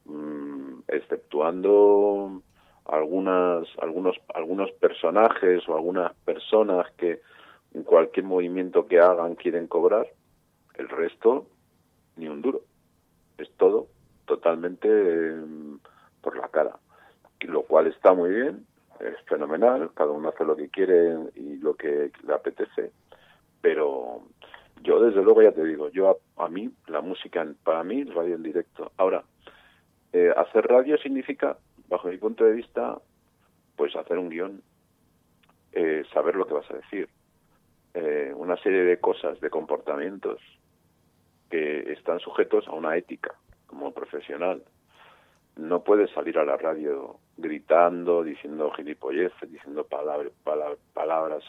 [0.05, 2.41] mm, exceptuando
[2.85, 7.21] algunas algunos algunos personajes o algunas personas que
[7.73, 10.07] en cualquier movimiento que hagan quieren cobrar
[10.75, 11.45] el resto
[12.17, 12.61] ni un duro
[13.37, 13.87] es todo
[14.25, 15.79] totalmente em,
[16.21, 16.77] por la cara
[17.41, 18.65] lo cual está muy bien
[19.03, 22.91] es fenomenal cada uno hace lo que quiere y lo que le apetece
[23.61, 24.21] pero
[24.83, 28.35] yo desde luego ya te digo yo a, mí la música para mí el radio
[28.35, 29.23] en directo ahora
[30.13, 31.57] eh, hacer radio significa
[31.91, 32.97] bajo mi punto de vista,
[33.75, 34.61] pues hacer un guion,
[35.73, 37.09] eh, saber lo que vas a decir,
[37.93, 40.39] eh, una serie de cosas, de comportamientos
[41.49, 43.35] que están sujetos a una ética
[43.67, 44.63] como profesional.
[45.61, 50.33] No puedes salir a la radio gritando, diciendo gilipolleces, diciendo palabras,
[50.93, 51.43] palabras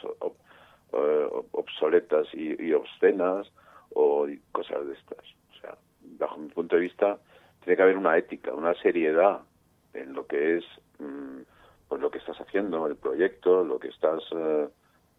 [1.52, 3.50] obsoletas y, y obscenas
[3.94, 5.24] o cosas de estas.
[5.50, 5.78] O sea,
[6.18, 7.18] bajo mi punto de vista,
[7.64, 9.40] tiene que haber una ética, una seriedad
[9.94, 10.64] en lo que es
[10.98, 11.40] mm,
[11.88, 14.68] pues lo que estás haciendo, el proyecto, lo que estás eh,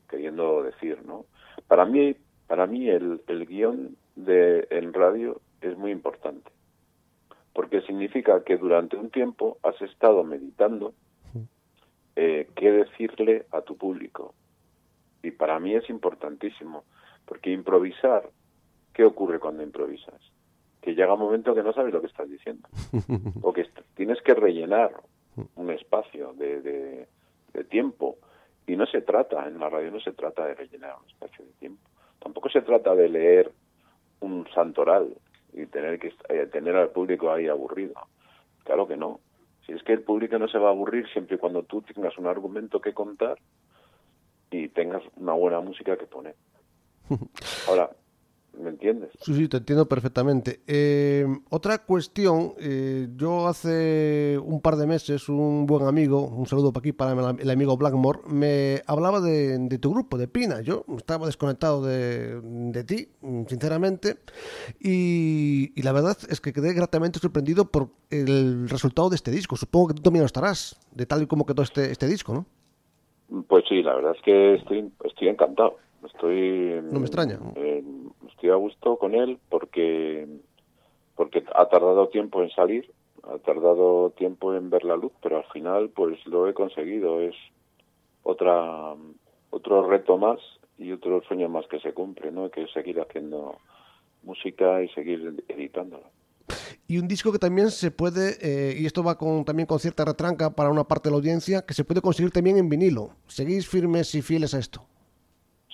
[0.10, 1.25] queriendo decir, ¿no?
[1.67, 2.15] Para mí,
[2.47, 6.51] para mí el, el guion de en radio es muy importante,
[7.53, 10.93] porque significa que durante un tiempo has estado meditando
[12.15, 14.33] eh, qué decirle a tu público.
[15.21, 16.83] Y para mí es importantísimo,
[17.25, 18.29] porque improvisar,
[18.93, 20.19] ¿qué ocurre cuando improvisas?
[20.83, 22.67] que llega un momento que no sabes lo que estás diciendo
[23.41, 24.91] o que tienes que rellenar
[25.55, 28.17] un espacio de, de, tiempo
[28.67, 31.51] y no se trata en la radio no se trata de rellenar un espacio de
[31.53, 31.81] tiempo
[32.21, 33.51] tampoco se trata de leer
[34.19, 35.15] un santoral
[35.53, 37.93] y tener que eh, tener al público ahí aburrido.
[38.63, 39.19] Claro que no.
[39.65, 42.17] Si es que el público no se va a aburrir siempre y cuando tú tengas
[42.17, 43.37] un argumento que contar
[44.51, 46.35] y tengas una buena música que poner.
[47.67, 47.89] Ahora
[48.59, 49.09] ¿Me entiendes?
[49.19, 50.61] Sí, sí, te entiendo perfectamente.
[50.67, 56.71] Eh, otra cuestión, eh, yo hace un par de meses, un buen amigo, un saludo
[56.71, 60.61] para aquí para el amigo Blackmore, me hablaba de, tu grupo, de Pina.
[60.61, 63.07] Yo estaba desconectado de, ti,
[63.47, 64.17] sinceramente,
[64.79, 69.55] y, la verdad es que quedé gratamente sorprendido por el resultado de este disco.
[69.55, 72.45] Supongo que tú también lo estarás, de tal y como quedó este, este disco, ¿no?
[73.47, 75.77] Pues sí, la verdad es que estoy, estoy encantado.
[76.05, 76.81] Estoy.
[76.91, 77.39] No me extraña
[78.43, 80.27] estoy a gusto con él porque
[81.15, 82.91] porque ha tardado tiempo en salir,
[83.23, 87.36] ha tardado tiempo en ver la luz, pero al final pues lo he conseguido, es
[88.23, 88.95] otra
[89.49, 90.39] otro reto más
[90.77, 92.49] y otro sueño más que se cumple, ¿no?
[92.49, 93.56] Que es seguir haciendo
[94.23, 96.10] música y seguir editándola.
[96.86, 100.03] Y un disco que también se puede, eh, y esto va con, también con cierta
[100.03, 103.12] retranca para una parte de la audiencia, que se puede conseguir también en vinilo.
[103.27, 104.86] ¿Seguís firmes y fieles a esto?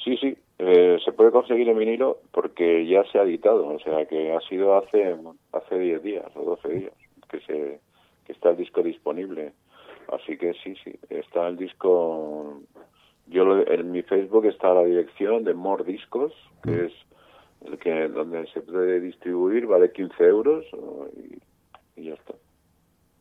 [0.04, 0.29] Sí, sí,
[0.72, 4.40] eh, se puede conseguir en vinilo porque ya se ha editado, o sea que ha
[4.42, 5.16] sido hace
[5.52, 6.94] hace 10 días o 12 días
[7.30, 7.80] que se
[8.26, 9.54] que está el disco disponible.
[10.12, 12.62] Así que sí, sí, está el disco.
[13.28, 16.86] Yo en mi Facebook está la dirección de More Discos, que mm.
[16.86, 16.94] es
[17.66, 20.66] el que donde se puede distribuir, vale 15 euros
[21.96, 22.34] y, ya está.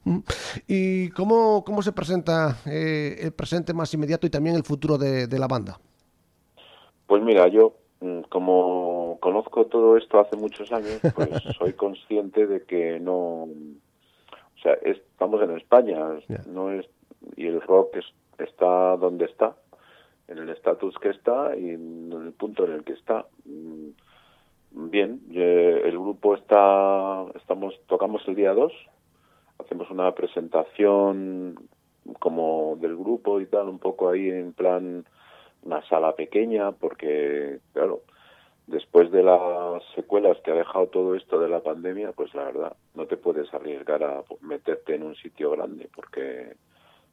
[0.05, 0.21] Mm.
[0.67, 5.39] ¿Y cómo, cómo se presenta eh, el presente más inmediato y también el futuro de
[5.39, 5.79] la banda?
[7.09, 12.65] Pues mira, yo mm, como conozco todo esto hace muchos años, pues soy consciente de
[12.65, 15.99] que no, o sea, estamos en España,
[16.47, 16.87] no es
[17.35, 17.97] y el rock
[18.39, 19.57] está donde está,
[20.29, 23.25] en el estatus que está y en el punto en el que está.
[23.47, 23.89] Mm,
[24.91, 28.71] bien, el grupo está, estamos, tocamos el día 2,
[29.61, 31.59] hacemos una presentación
[32.19, 35.07] como del grupo y tal, un poco ahí en plan
[35.63, 38.03] una sala pequeña porque, claro,
[38.67, 42.77] después de las secuelas que ha dejado todo esto de la pandemia, pues la verdad,
[42.95, 46.55] no te puedes arriesgar a meterte en un sitio grande porque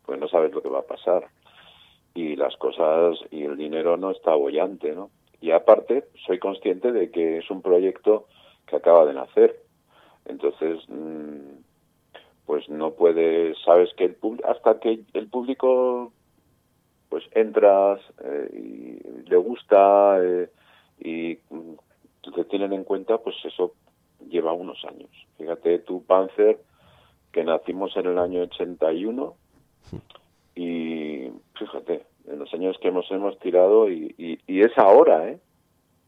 [0.05, 1.27] pues no sabes lo que va a pasar.
[2.13, 5.09] Y las cosas y el dinero no está bollante, ¿no?
[5.41, 8.27] Y aparte, soy consciente de que es un proyecto
[8.67, 9.59] que acaba de nacer.
[10.25, 11.57] Entonces, mm,
[12.45, 16.13] pues no puedes, sabes que el hasta que el público
[17.15, 20.49] pues entras eh, y le gusta eh,
[20.99, 23.71] y te tienen en cuenta, pues eso
[24.29, 25.09] lleva unos años.
[25.37, 26.59] Fíjate, tú, Panzer,
[27.31, 29.33] que nacimos en el año 81
[30.55, 34.13] y fíjate, en los años que hemos hemos tirado y,
[34.45, 35.39] y, es ahora, ¿eh?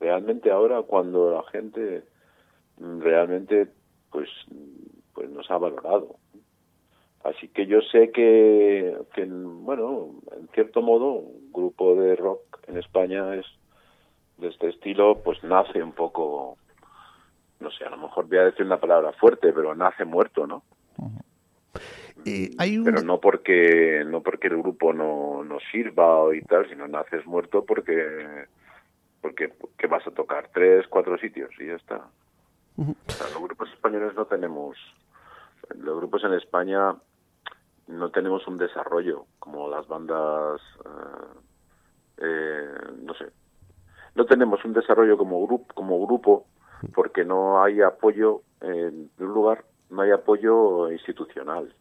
[0.01, 2.03] Realmente ahora cuando la gente
[2.77, 3.69] realmente
[4.11, 4.27] pues
[5.13, 6.17] pues nos ha valorado.
[7.27, 13.35] Así que yo sé que, bueno, en cierto modo, un grupo de rock en España
[13.35, 13.45] es
[14.37, 16.57] de este estilo, pues nace un poco,
[17.59, 20.63] no sé, a lo mejor voy a decir una palabra fuerte, pero nace muerto, ¿no?
[22.25, 22.85] Eh, hay un...
[22.85, 27.65] Pero no porque no porque el grupo no, no sirva y tal, sino naces muerto
[27.65, 28.45] porque
[29.19, 32.07] porque que vas a tocar tres, cuatro sitios y ya está.
[32.77, 34.77] los grupos españoles no tenemos,
[35.75, 36.95] los grupos en España
[37.87, 41.39] no tenemos un desarrollo como las bandas, eh,
[42.17, 43.27] eh, no sé,
[44.15, 46.45] no tenemos un desarrollo como grupo, como grupo
[46.93, 51.73] porque no hay apoyo en un lugar, no hay apoyo institucional.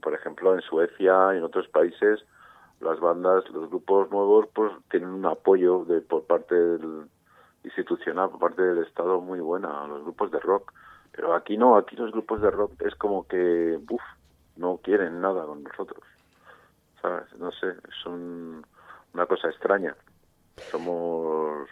[0.00, 2.24] Por ejemplo, en Suecia y en otros países
[2.80, 7.06] las bandas, los grupos nuevos, pues tienen un apoyo de por parte del
[7.64, 10.72] institucional, por parte del Estado muy buena a los grupos de rock.
[11.12, 14.02] Pero aquí no, aquí los grupos de rock es como que, uff,
[14.62, 16.02] no quieren nada con nosotros.
[17.02, 17.24] ¿Sabes?
[17.36, 19.96] No sé, es una cosa extraña.
[20.70, 21.68] Somos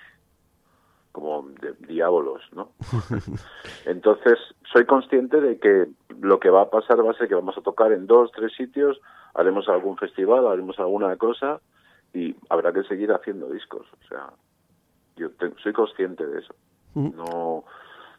[1.12, 2.72] como de diábolos, ¿no?
[3.86, 4.38] Entonces,
[4.72, 5.86] soy consciente de que
[6.20, 8.53] lo que va a pasar va a ser que vamos a tocar en dos, tres
[8.57, 9.01] sitios,
[9.34, 11.61] haremos algún festival, haremos alguna cosa
[12.12, 13.86] y habrá que seguir haciendo discos.
[13.93, 14.30] O sea,
[15.16, 15.28] yo
[15.62, 16.55] soy consciente de eso.
[16.95, 17.64] No,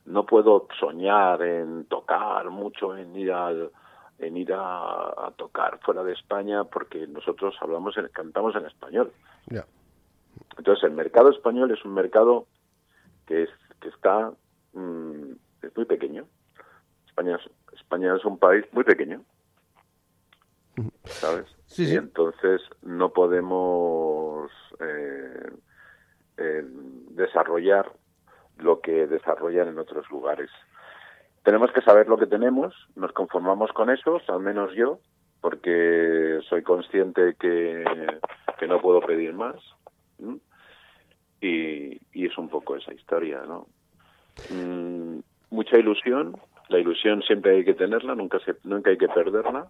[0.06, 3.72] no puedo soñar en tocar mucho, en ir al,
[4.22, 9.12] en ir a, tocar fuera de España porque nosotros hablamos, en, cantamos en español.
[10.58, 12.46] Entonces, el mercado español es un mercado
[13.26, 13.50] que, es,
[13.80, 14.32] que está
[14.74, 15.32] mm,
[15.64, 16.26] es muy pequeño.
[17.08, 19.22] España es, España es un país muy pequeño,
[21.06, 21.46] ¿sabes?
[21.78, 25.52] Y entonces no podemos eh,
[26.38, 26.64] eh,
[27.10, 27.92] desarrollar
[28.58, 30.50] lo que desarrollan en otros lugares.
[31.44, 35.00] Tenemos que saber lo que tenemos, nos conformamos con eso, al menos yo,
[35.42, 37.84] porque soy consciente que,
[38.68, 39.56] no puedo pedir más
[41.42, 43.68] y, es un poco esa historia, ¿no?
[44.52, 45.20] Mm,
[45.50, 46.38] mucha ilusión,
[46.70, 49.68] la ilusión siempre hay que tenerla, nunca, se, nunca hay que perderla,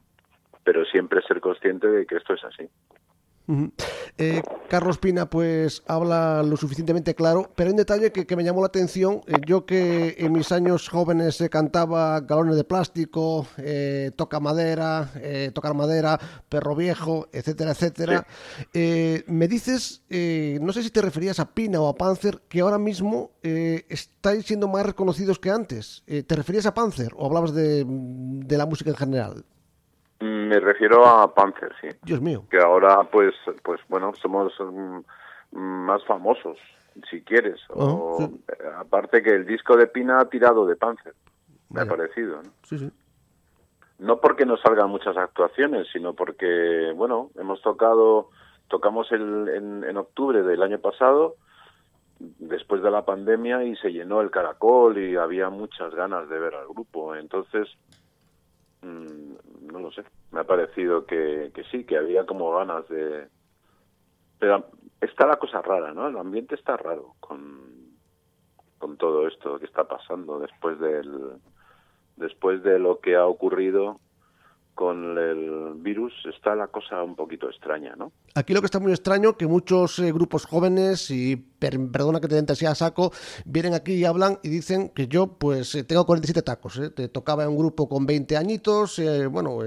[0.63, 2.69] pero siempre ser consciente de que esto es así.
[4.21, 8.61] Eh, Carlos Pina pues habla lo suficientemente claro, pero hay un detalle que, me llamó
[8.61, 9.21] la atención.
[9.25, 15.09] Eh, yo que en mis años jóvenes se cantaba galones de plástico, eh, toca madera,
[15.53, 18.27] tocar madera, perro viejo, etcétera, etcétera.
[18.73, 20.03] me dices,
[20.61, 24.67] no sé si te referías a Pina o a Panzer, que ahora mismo estáis siendo
[24.67, 26.03] más reconocidos que antes.
[26.05, 29.45] ¿Te referías a Panzer o hablabas de la música en general?
[30.21, 31.87] Me refiero a Panzer, sí.
[32.03, 32.45] Dios mío.
[32.49, 34.99] Que ahora, pues, pues bueno, somos mm,
[35.57, 36.57] más famosos,
[37.09, 37.59] si quieres.
[37.69, 41.15] o, eh, Aparte que el disco de Pina ha tirado de Panzer,
[41.69, 42.43] me ha parecido.
[42.43, 42.51] ¿no?
[42.63, 42.91] Sí, sí.
[43.97, 48.29] No porque no salgan muchas actuaciones, sino porque, bueno, hemos tocado,
[48.67, 51.35] tocamos el, en, en octubre del año pasado,
[52.19, 56.53] después de la pandemia, y se llenó el caracol y había muchas ganas de ver
[56.53, 57.15] al grupo.
[57.15, 57.67] Entonces,
[58.81, 63.27] Mm, no lo sé, me ha parecido que, que sí, que había como ganas de...
[64.39, 64.65] Pero
[64.99, 66.07] está la cosa rara, ¿no?
[66.07, 67.61] El ambiente está raro con,
[68.77, 71.39] con todo esto que está pasando después del
[72.17, 73.99] después de lo que ha ocurrido
[74.75, 78.11] con el virus está la cosa un poquito extraña, ¿no?
[78.35, 82.35] Aquí lo que está muy extraño que muchos eh, grupos jóvenes y perdona que te
[82.35, 83.11] den así a saco
[83.45, 86.89] vienen aquí y hablan y dicen que yo pues eh, tengo 47 tacos, ¿eh?
[86.89, 88.99] te tocaba en un grupo con 20 añitos,
[89.29, 89.59] bueno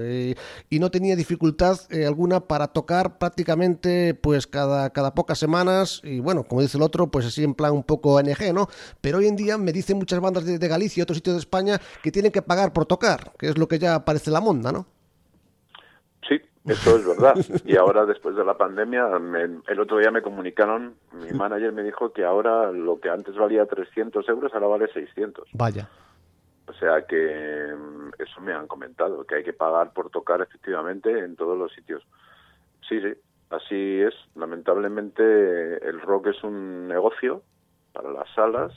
[0.69, 6.43] y no tenía dificultad alguna para tocar prácticamente pues cada cada pocas semanas y bueno
[6.43, 8.67] como dice el otro pues así en plan un poco NG, ¿no?
[9.01, 11.39] Pero hoy en día me dicen muchas bandas de, de Galicia y otros sitios de
[11.39, 14.71] España que tienen que pagar por tocar, que es lo que ya parece la monda,
[14.71, 14.87] ¿no?
[16.65, 17.35] Eso es verdad.
[17.65, 19.07] Y ahora, después de la pandemia,
[19.67, 23.65] el otro día me comunicaron, mi manager me dijo que ahora lo que antes valía
[23.65, 25.49] 300 euros, ahora vale 600.
[25.53, 25.87] Vaya.
[26.67, 31.19] O sea que mm, eso me han comentado, que hay que pagar por tocar efectivamente
[31.19, 32.03] en todos los sitios.
[32.89, 33.13] Sí, sí,
[33.51, 34.15] así es.
[34.35, 37.43] Lamentablemente el rock es un negocio
[37.93, 38.73] para las salas,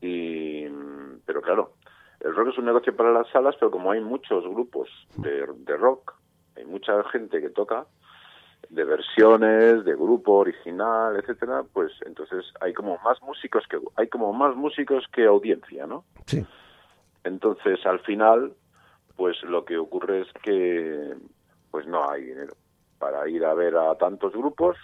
[0.00, 1.72] y, mm, pero claro,
[2.20, 5.76] el rock es un negocio para las salas, pero como hay muchos grupos de, de
[5.76, 6.14] rock,
[6.56, 7.86] hay mucha gente que toca
[8.68, 14.32] de versiones, de grupo original, etcétera, pues entonces hay como más músicos que hay como
[14.32, 16.04] más músicos que audiencia, ¿no?
[16.26, 16.44] Sí.
[17.24, 18.54] Entonces, al final,
[19.16, 21.14] pues lo que ocurre es que
[21.70, 22.54] pues no hay dinero
[22.98, 24.76] para ir a ver a tantos grupos.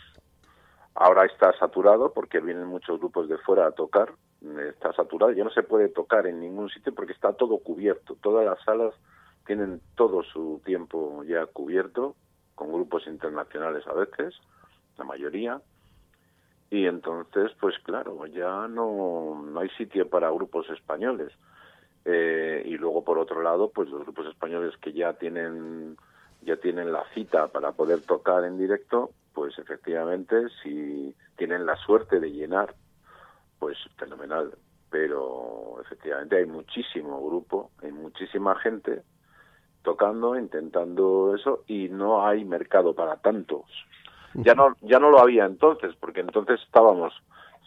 [0.94, 4.12] Ahora está saturado porque vienen muchos grupos de fuera a tocar.
[4.68, 8.16] Está saturado, ya no se puede tocar en ningún sitio porque está todo cubierto.
[8.20, 8.92] Todas las salas
[9.46, 12.16] tienen todo su tiempo ya cubierto,
[12.54, 14.34] con grupos internacionales a veces,
[14.98, 15.60] la mayoría,
[16.72, 21.30] y entonces, pues claro, ya no, no hay sitio para grupos españoles.
[22.06, 25.98] Eh, y luego por otro lado, pues los grupos españoles que ya tienen
[26.40, 32.18] ya tienen la cita para poder tocar en directo, pues efectivamente si tienen la suerte
[32.18, 32.74] de llenar,
[33.58, 34.52] pues fenomenal.
[34.90, 39.02] Pero efectivamente hay muchísimo grupo, hay muchísima gente
[39.82, 43.64] tocando, intentando eso y no hay mercado para tantos.
[44.34, 47.12] Ya no ya no lo había entonces, porque entonces estábamos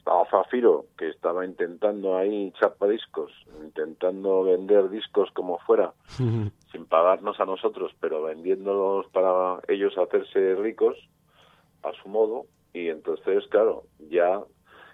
[0.05, 3.31] estaba Zafiro, que estaba intentando ahí chapa discos,
[3.63, 10.95] intentando vender discos como fuera, sin pagarnos a nosotros, pero vendiéndolos para ellos hacerse ricos
[11.81, 12.45] a su modo.
[12.71, 14.43] Y entonces, claro, ya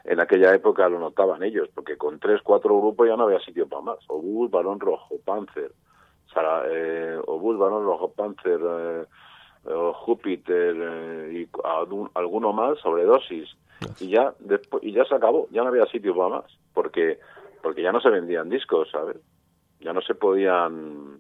[0.06, 3.68] en aquella época lo notaban ellos, porque con tres, cuatro grupos ya no había sitio
[3.68, 3.98] para más.
[4.08, 5.74] Obús, Balón Rojo, Panzer,
[6.34, 9.06] Sara, eh, Obús, Rojo, Panzer, eh,
[9.94, 11.50] Júpiter eh, y
[12.16, 13.50] alguno más, sobredosis.
[14.00, 17.20] Y ya después y ya se acabó ya no había sitio para más porque
[17.64, 19.18] porque ya no se vendían discos sabes
[19.80, 21.20] ya no se podían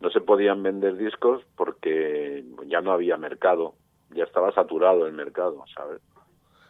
[0.00, 3.74] no se podían vender discos porque ya no había mercado
[4.10, 6.00] ya estaba saturado el mercado sabes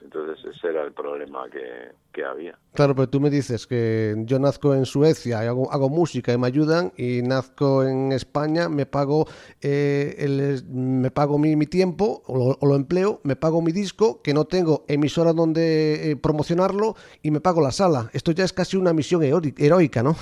[0.03, 2.59] entonces ese era el problema que, había.
[2.75, 6.47] Claro, pero tú me dices que yo nazco en Suecia, hago, hago música y me
[6.47, 9.27] ayudan, y nazco en España, me pago
[9.63, 14.35] eh, el, me pago mi, mi tiempo, o lo, empleo, me pago mi disco, que
[14.35, 18.11] no tengo emisora donde eh, promocionarlo, y me pago la sala.
[18.13, 20.15] Esto ya es casi una misión heroica, ¿no?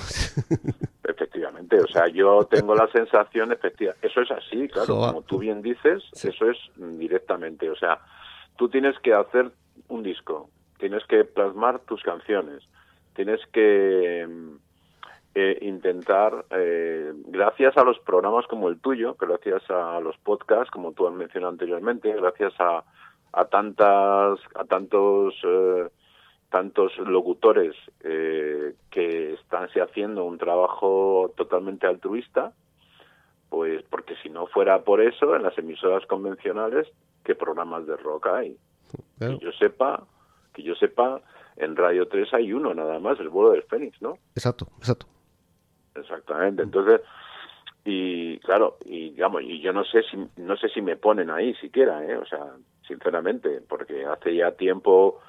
[1.03, 5.61] Efectivamente, o sea, yo tengo la sensación, efectiva, eso es así, claro, como tú bien
[5.61, 7.99] dices, eso es directamente, o sea,
[8.59, 9.51] tú tienes que hacer
[9.89, 12.63] un disco, tienes que plasmar tus canciones,
[13.13, 14.25] tienes que
[15.35, 20.93] eh, intentar, eh, gracias a los programas como el tuyo, gracias a los podcasts, como
[20.93, 22.83] tú has mencionado anteriormente, gracias a,
[23.33, 25.87] a tantas, a tantos, eh,
[26.49, 32.53] tantos locutores que están haciendo un trabajo totalmente altruista,
[33.49, 36.87] pues porque si no fuera por eso, en las emisoras convencionales,
[37.23, 38.57] ¿qué programas de rock hay?
[39.19, 40.05] Que yo sepa,
[40.53, 41.21] que yo sepa,
[41.57, 44.17] en Radio 3 hay uno nada más, el vuelo del Fénix, ¿no?
[44.35, 45.07] Exacto, exacto.
[45.95, 46.63] Exactamente.
[46.63, 47.01] Entonces,
[47.83, 51.53] y claro, y digamos, y yo no sé si no sé si me ponen ahí
[51.55, 52.17] siquiera, ¿eh?
[52.17, 52.45] O sea,
[52.87, 55.19] sinceramente, porque hace ya tiempo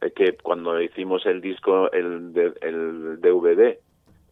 [0.00, 3.78] eh, que cuando hicimos el disco, el, el DVD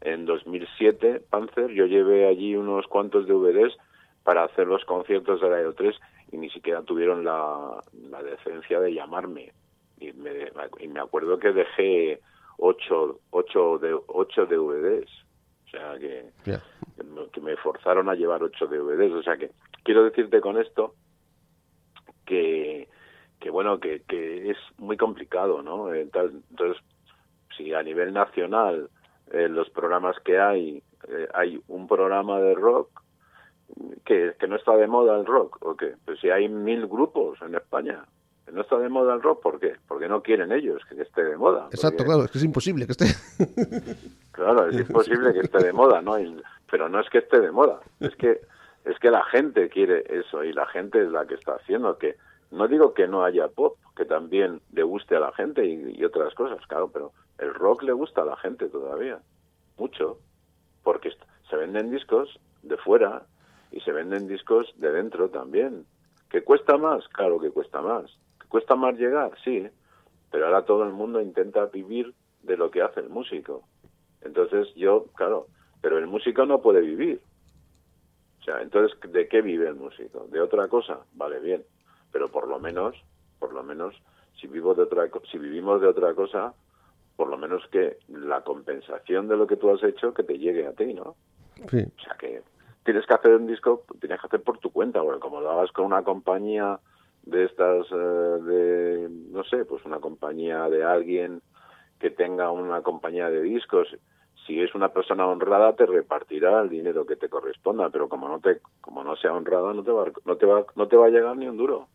[0.00, 3.76] en 2007, Panzer, yo llevé allí unos cuantos DVDs
[4.22, 5.94] para hacer los conciertos de Radio 3
[6.34, 7.80] y ni siquiera tuvieron la,
[8.24, 9.52] decencia de llamarme.
[10.00, 12.20] Y me, y me acuerdo que dejé
[12.58, 15.08] ocho, ocho, de, ocho DVDs.
[15.66, 19.12] O sea, que, que, me forzaron a llevar ocho DVDs.
[19.12, 19.52] O sea, que
[19.84, 20.94] quiero decirte con esto
[22.26, 22.88] que,
[23.38, 25.94] que bueno, que, que es muy complicado, ¿no?
[25.94, 26.82] Entonces,
[27.56, 28.90] si a nivel nacional
[29.30, 33.03] eh, los programas que hay, eh, hay un programa de rock
[34.04, 35.94] que, que no está de moda el rock, ¿o qué?
[36.04, 38.04] Pues si hay mil grupos en España,
[38.44, 39.74] que no está de moda el rock, ¿por qué?
[39.88, 41.68] Porque no quieren ellos que esté de moda.
[41.70, 43.06] Exacto, claro, es que es imposible que esté.
[44.32, 46.16] claro, es imposible que esté de moda, ¿no?
[46.70, 48.40] pero no es que esté de moda, es que
[48.84, 52.16] es que la gente quiere eso y la gente es la que está haciendo que
[52.50, 56.34] no digo que no haya pop, que también le guste a la gente y otras
[56.34, 59.20] cosas, claro, pero el rock le gusta a la gente todavía,
[59.78, 60.18] mucho,
[60.82, 61.10] porque
[61.48, 63.22] se venden discos de fuera
[63.74, 65.84] y se venden discos de dentro también.
[66.30, 67.06] ¿Que cuesta más?
[67.08, 68.04] Claro que cuesta más.
[68.40, 69.32] ¿Que cuesta más llegar?
[69.42, 69.66] Sí,
[70.30, 73.64] pero ahora todo el mundo intenta vivir de lo que hace el músico.
[74.22, 75.48] Entonces yo, claro,
[75.80, 77.20] pero el músico no puede vivir.
[78.40, 80.26] O sea, entonces, ¿de qué vive el músico?
[80.30, 81.00] ¿De otra cosa?
[81.14, 81.64] Vale, bien.
[82.12, 82.94] Pero por lo menos,
[83.40, 83.94] por lo menos,
[84.40, 86.54] si vivo de otra, si vivimos de otra cosa,
[87.16, 90.66] por lo menos que la compensación de lo que tú has hecho que te llegue
[90.66, 91.16] a ti, ¿no?
[91.70, 91.78] Sí.
[91.96, 92.42] O sea que
[92.84, 95.72] tienes que hacer un disco, tienes que hacer por tu cuenta, porque como lo hagas
[95.72, 96.78] con una compañía
[97.22, 101.40] de estas, eh, de, no sé, pues una compañía de alguien
[101.98, 103.88] que tenga una compañía de discos,
[104.46, 108.40] si es una persona honrada te repartirá el dinero que te corresponda, pero como no
[108.40, 111.10] te, como no sea honrada no te va, no te va, no te va a
[111.10, 111.88] llegar ni un duro,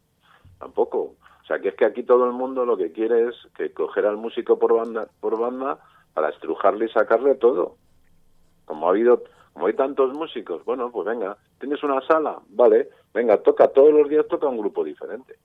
[0.58, 1.16] tampoco.
[1.44, 4.06] O sea, que es que aquí todo el mundo lo que quiere es que coger
[4.06, 5.80] al músico por banda, por banda
[6.14, 7.76] para estrujarle y sacarle todo.
[8.66, 9.24] Como ha habido,
[9.60, 14.08] como hay tantos músicos, bueno, pues venga, tienes una sala, vale, venga, toca todos los
[14.08, 15.36] días toca un grupo diferente.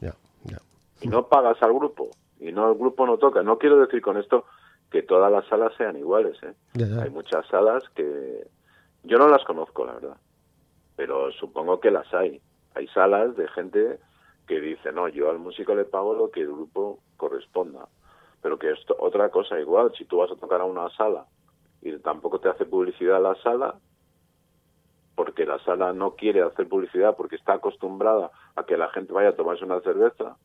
[0.00, 0.14] Ya,
[0.44, 0.56] ya.
[1.02, 2.08] Y no pagas al grupo,
[2.40, 3.42] y no el grupo no toca.
[3.42, 4.46] No quiero decir con esto
[4.90, 6.54] que todas las salas sean iguales, ¿eh?
[7.02, 8.48] Hay muchas salas que
[9.02, 10.16] yo no las conozco, la verdad,
[10.96, 12.40] pero supongo que las hay.
[12.74, 13.98] Hay salas de gente
[14.46, 17.86] que dice, no, yo al músico le pago lo que el grupo corresponda.
[18.40, 21.26] Pero que es otra cosa igual, si tú vas a tocar a una sala
[21.82, 23.76] y tampoco te hace publicidad la sala,
[25.14, 29.30] porque la sala no quiere hacer publicidad porque está acostumbrada a que la gente vaya
[29.30, 30.36] a tomarse una cerveza,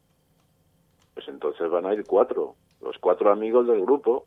[1.14, 4.26] pues entonces van a ir cuatro, los cuatro amigos del grupo,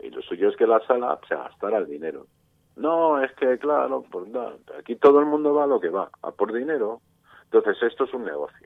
[0.00, 2.26] y lo suyo es que la sala se gastara el dinero.
[2.76, 4.28] No, es que claro, pues
[4.78, 7.00] aquí todo el mundo va a lo que va, a por dinero.
[7.44, 8.65] Entonces esto es un negocio.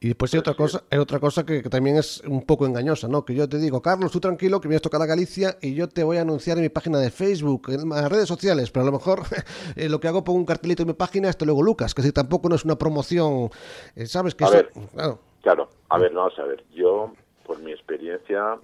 [0.00, 3.24] Y después hay otra cosa, hay otra cosa que, también es un poco engañosa, ¿no?
[3.24, 5.88] Que yo te digo, Carlos, tú tranquilo, que vienes a tocar a Galicia y yo
[5.88, 8.86] te voy a anunciar en mi página de Facebook, en las redes sociales, pero a
[8.86, 9.22] lo mejor
[9.76, 12.12] eh, lo que hago pongo un cartelito en mi página, esto luego Lucas, que si
[12.12, 13.50] tampoco no es una promoción,
[13.96, 14.34] eh, ¿sabes?
[14.34, 15.20] Que a ver, claro.
[15.42, 17.12] claro, a ver, no, a ver, yo,
[17.46, 18.58] por mi experiencia,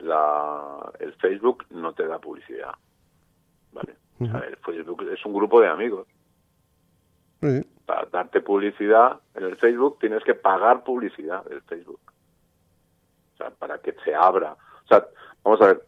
[0.00, 2.72] la, el Facebook no te da publicidad,
[3.72, 3.94] ¿vale?
[4.20, 6.06] el Facebook es un grupo de amigos.
[7.86, 12.00] Para darte publicidad en el Facebook tienes que pagar publicidad del Facebook.
[13.34, 14.56] O sea, para que se abra.
[14.84, 15.06] O sea,
[15.42, 15.82] vamos a ver,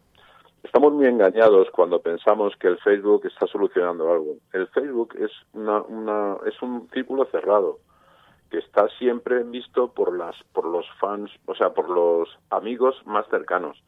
[0.63, 4.37] estamos muy engañados cuando pensamos que el Facebook está solucionando algo.
[4.53, 7.79] El Facebook es una, una es un círculo cerrado
[8.51, 13.27] que está siempre visto por las por los fans, o sea, por los amigos más
[13.29, 13.83] cercanos.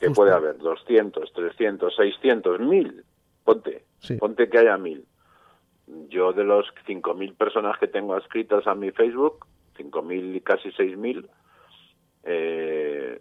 [0.00, 3.04] que puede haber 200, 300, 600, 1000.
[3.44, 3.84] Ponte,
[4.18, 5.06] ponte que haya 1000
[6.08, 11.28] yo de los 5.000 personas que tengo escritas a mi Facebook, 5.000 y casi 6.000,
[12.24, 13.20] eh,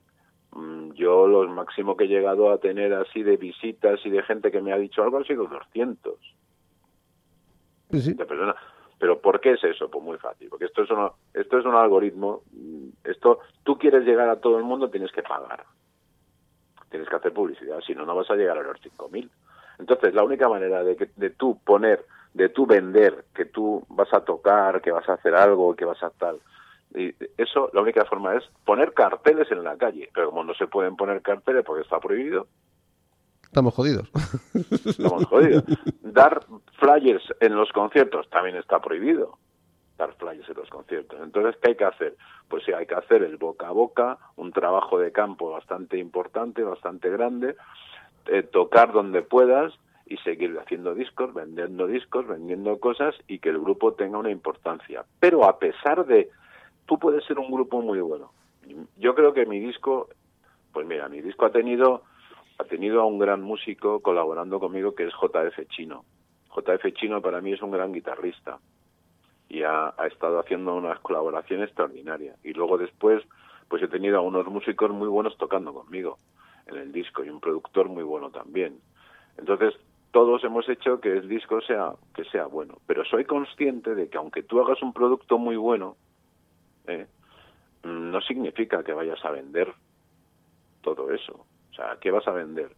[0.51, 4.51] mm, yo lo máximo que he llegado a tener así de visitas y de gente
[4.51, 6.15] que me ha dicho algo han sido 200.
[7.89, 8.55] De personas.
[8.99, 9.89] Pero ¿por qué es eso?
[9.89, 10.89] Pues muy fácil, porque esto es,
[11.34, 15.24] esto es un algoritmo, mm, esto tú quieres llegar a todo el mundo, tienes que
[15.24, 15.63] pagar.
[16.89, 19.30] Tienes que hacer publicidad, si no, no vas a llegar a los 5.000.
[19.80, 22.03] Entonces, la única manera de, que, de tú poner
[22.34, 26.01] de tú vender, que tú vas a tocar, que vas a hacer algo, que vas
[26.03, 26.39] a tal.
[26.95, 30.09] Y eso, la única forma es poner carteles en la calle.
[30.13, 32.47] Pero como no se pueden poner carteles porque está prohibido.
[33.43, 34.09] Estamos jodidos.
[34.86, 35.63] Estamos jodidos.
[36.01, 36.45] Dar
[36.80, 39.38] flyers en los conciertos también está prohibido.
[39.97, 41.19] Dar flyers en los conciertos.
[41.21, 42.15] Entonces, ¿qué hay que hacer?
[42.49, 46.63] Pues sí, hay que hacer el boca a boca, un trabajo de campo bastante importante,
[46.63, 47.55] bastante grande,
[48.28, 49.73] eh, tocar donde puedas,
[50.10, 55.05] y seguir haciendo discos, vendiendo discos, vendiendo cosas y que el grupo tenga una importancia.
[55.20, 56.30] Pero a pesar de,
[56.86, 58.32] tú puedes ser un grupo muy bueno.
[58.97, 60.10] Yo creo que mi disco,
[60.74, 62.03] pues mira, mi disco ha tenido,
[62.58, 66.05] ha tenido a un gran músico colaborando conmigo que es JF Chino.
[66.55, 68.60] JF Chino para mí es un gran guitarrista
[69.49, 72.38] y ha, ha estado haciendo unas colaboraciones extraordinarias.
[72.43, 73.24] Y luego después,
[73.68, 76.18] pues he tenido a unos músicos muy buenos tocando conmigo
[76.68, 78.80] en el disco y un productor muy bueno también.
[79.38, 79.76] Entonces,
[80.12, 82.76] todos hemos hecho que el disco sea que sea bueno.
[82.88, 85.95] Pero soy consciente de que aunque tú hagas un producto muy bueno
[86.88, 87.08] eh,
[87.84, 89.74] no significa que vayas a vender
[90.82, 91.45] todo eso.
[91.72, 92.72] O sea qué vas a vender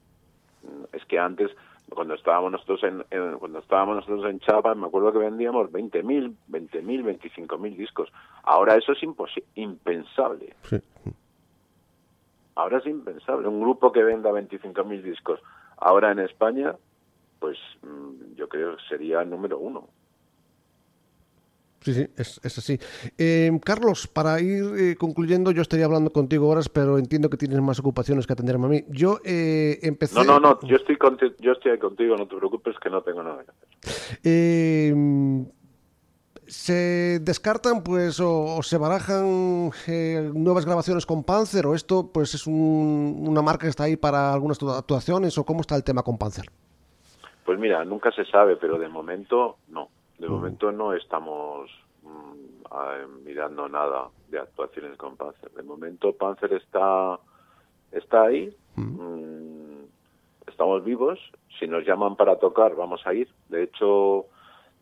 [0.91, 1.51] es que antes
[1.89, 3.03] cuando estábamos nosotros en,
[3.39, 8.11] cuando estábamos nosotros en Chapa me acuerdo que vendíamos 20.000 20.000 25.000 discos.
[8.43, 8.99] Ahora eso es
[9.55, 10.55] impensable.
[12.55, 13.47] Ahora es impensable.
[13.47, 15.39] Un grupo que venda 25.000 discos
[15.77, 16.75] ahora en España
[17.39, 19.89] pues mm, yo creo que sería el número uno.
[21.81, 22.77] Sí, sí, es, así.
[23.17, 27.61] Eh, Carlos, para ir eh, concluyendo, yo estaría hablando contigo horas, pero entiendo que tienes
[27.61, 28.83] más ocupaciones que atenderme a mí.
[28.89, 30.15] Yo eh, empecé...
[30.15, 30.97] No, no, no, yo estoy,
[31.39, 33.69] yo estoy contigo, no te preocupes que no tengo nada que hacer.
[36.47, 39.69] ¿Se descartan pues o, se barajan
[40.33, 44.57] nuevas grabaciones con Panzer o esto pues es una marca que está ahí para algunas
[44.63, 46.47] actuaciones o cómo está el tema con Panzer?
[47.49, 49.89] Pues mira, nunca se sabe, pero de momento no.
[50.19, 51.67] De momento no estamos
[52.03, 55.49] mm, mirando nada de actuaciones con Panzer.
[55.53, 57.17] De momento Panzer está
[57.91, 58.55] está ahí.
[58.75, 59.81] Mm,
[60.45, 61.17] estamos vivos.
[61.57, 63.27] Si nos llaman para tocar, vamos a ir.
[63.47, 64.27] De hecho,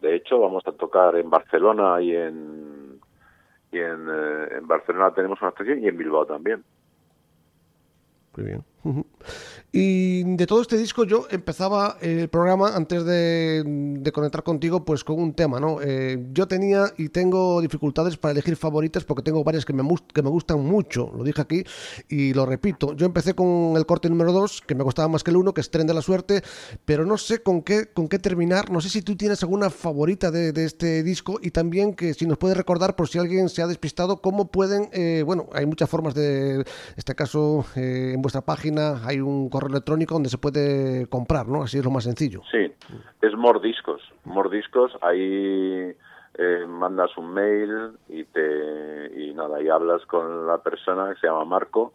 [0.02, 3.00] de hecho vamos a tocar en Barcelona y en
[3.72, 6.66] y en, eh, en Barcelona tenemos una actuación y en Bilbao también.
[8.36, 8.66] Muy bien.
[9.70, 15.20] Y de todo este disco yo empezaba el programa antes de, conectar contigo pues con
[15.20, 15.82] un tema, ¿no?
[15.82, 20.24] Eh, yo tenía y tengo dificultades para elegir favoritas porque tengo varias que me, que
[20.24, 21.64] me gustan mucho, lo dije aquí
[22.08, 22.94] y lo repito.
[22.94, 25.60] Yo empecé con el corte número 2, que me gustaba más que el 1, que
[25.60, 26.44] es Tren de la Suerte,
[26.86, 30.32] pero no sé con qué, con qué terminar, no sé si tú tienes alguna favorita
[30.32, 33.68] de, este disco y también que si nos puedes recordar por si alguien se ha
[33.68, 36.66] despistado, cómo pueden, eh, bueno, hay muchas formas de, en
[36.96, 41.64] este caso, eh, en vuestra página hay un correo electrónico donde se puede comprar, ¿no?
[41.64, 42.42] Así es lo más sencillo.
[42.52, 42.72] Sí,
[43.22, 44.02] es Mordiscos.
[44.26, 45.96] Mordiscos, ahí
[46.38, 51.28] eh, mandas un mail y te y nada, y hablas con la persona que se
[51.28, 51.94] llama Marco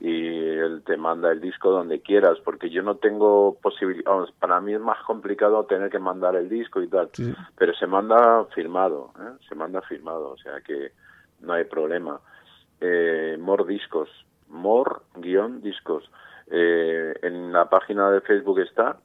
[0.00, 4.72] y él te manda el disco donde quieras, porque yo no tengo posibilidad, para mí
[4.72, 7.10] es más complicado tener que mandar el disco y tal,
[7.56, 9.32] pero se manda firmado, ¿eh?
[9.46, 10.92] se manda firmado, o sea que
[11.40, 12.18] no hay problema.
[12.80, 14.08] Eh, More Discos,
[14.48, 16.10] More-Discos,
[16.50, 18.98] eh, en la página de Facebook está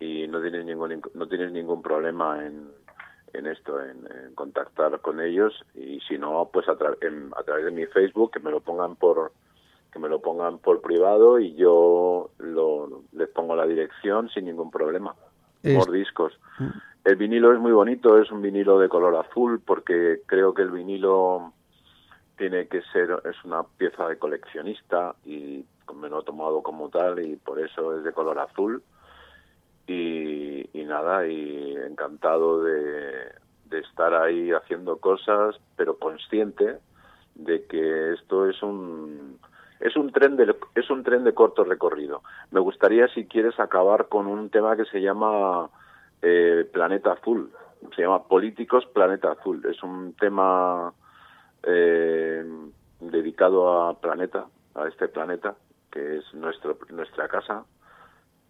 [0.00, 2.70] y no tienes ningún, no tienes ningún problema en,
[3.32, 6.76] en esto, en, contactar con ellos y si no, pues a, a
[7.44, 9.32] través de mi Facebook, que me lo pongan por
[9.92, 14.70] que me lo pongan por privado y yo lo, les pongo la dirección sin ningún
[14.70, 15.14] problema.
[15.62, 16.38] Por discos.
[16.58, 16.68] Mm.
[17.04, 20.70] El vinilo es muy bonito, es un vinilo de color azul porque creo que el
[20.70, 21.52] vinilo
[22.36, 25.64] tiene que ser, es una pieza de coleccionista y
[25.94, 28.82] me lo he tomado como tal y por eso es de color azul.
[29.86, 33.32] Y, nada, y encantado de,
[33.66, 36.78] de estar ahí haciendo cosas, pero consciente
[37.34, 39.38] de que esto es un
[39.80, 42.22] es un tren de es un tren de corto recorrido.
[42.50, 45.70] Me gustaría si quieres acabar con un tema que se llama
[46.22, 47.50] eh, Planeta Azul.
[47.94, 49.64] Se llama Políticos Planeta Azul.
[49.70, 50.92] Es un tema
[51.62, 52.44] eh,
[53.00, 55.54] dedicado a planeta, a este planeta
[55.90, 57.64] que es nuestro nuestra casa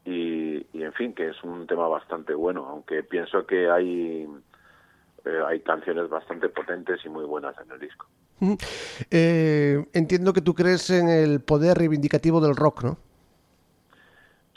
[0.05, 4.27] y, y en fin que es un tema bastante bueno, aunque pienso que hay
[5.25, 8.07] eh, hay canciones bastante potentes y muy buenas en el disco.
[9.11, 12.99] Eh, entiendo que tú crees en el poder reivindicativo del rock, ¿no?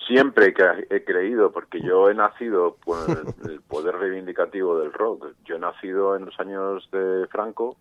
[0.07, 2.99] Siempre que he creído, porque yo he nacido con
[3.49, 5.33] el, poder reivindicativo del rock.
[5.45, 7.77] Yo he nacido en los años de Franco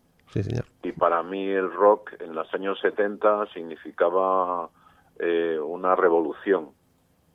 [0.82, 4.70] y para mí el rock en los años 70 significaba
[5.20, 6.70] eh, una revolución.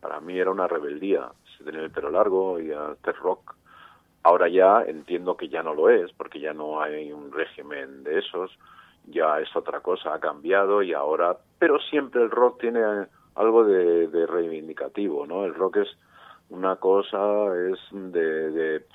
[0.01, 1.31] Para mí era una rebeldía.
[1.63, 3.55] Tener el pelo largo y hacer rock
[4.25, 8.17] Ahora ya entiendo que ya no lo es, porque ya no hay un régimen de
[8.17, 8.49] esos,
[9.05, 12.81] ya es otra cosa, ha cambiado y ahora, pero siempre el rock tiene
[13.35, 15.45] algo de, reivindicativo, ¿no?
[15.45, 15.89] El rock es
[16.49, 17.19] una cosa,
[17.69, 18.85] es de, de,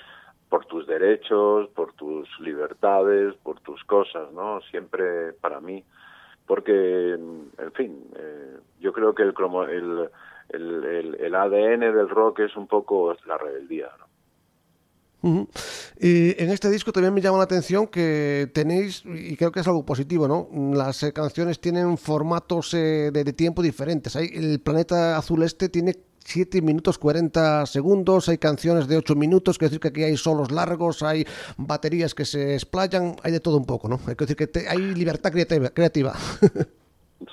[0.48, 4.60] por tus derechos, por tus libertades, por tus cosas, ¿no?
[4.62, 5.84] Siempre para mí,
[6.50, 9.32] porque, en fin, eh, yo creo que el,
[10.48, 13.88] el, el, ADN del rock es un poco la rebeldía,
[15.22, 15.46] ¿no?
[16.00, 19.68] Y en este disco también me llama la atención que tenéis, y creo que es
[19.68, 20.48] algo positivo, ¿no?
[20.74, 24.16] Las eh, canciones tienen formatos eh, de, tiempo diferentes.
[24.16, 25.94] El Planeta Azul Este tiene
[26.24, 30.50] 7 minutos 40 segundos, hay canciones de 8 minutos, quiere decir que aquí hay solos
[30.50, 31.24] largos, hay
[31.56, 33.98] baterías que se explayan, hay de todo un poco, ¿no?
[34.06, 36.14] Hay que decir que hay libertad creativa.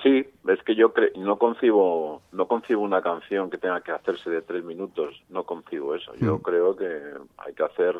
[0.02, 4.42] Sí, es que yo no concibo no concibo una canción que tenga que hacerse de
[4.42, 6.14] tres minutos, no concibo eso.
[6.16, 6.42] Yo mm.
[6.42, 7.00] creo que
[7.38, 7.96] hay que hacer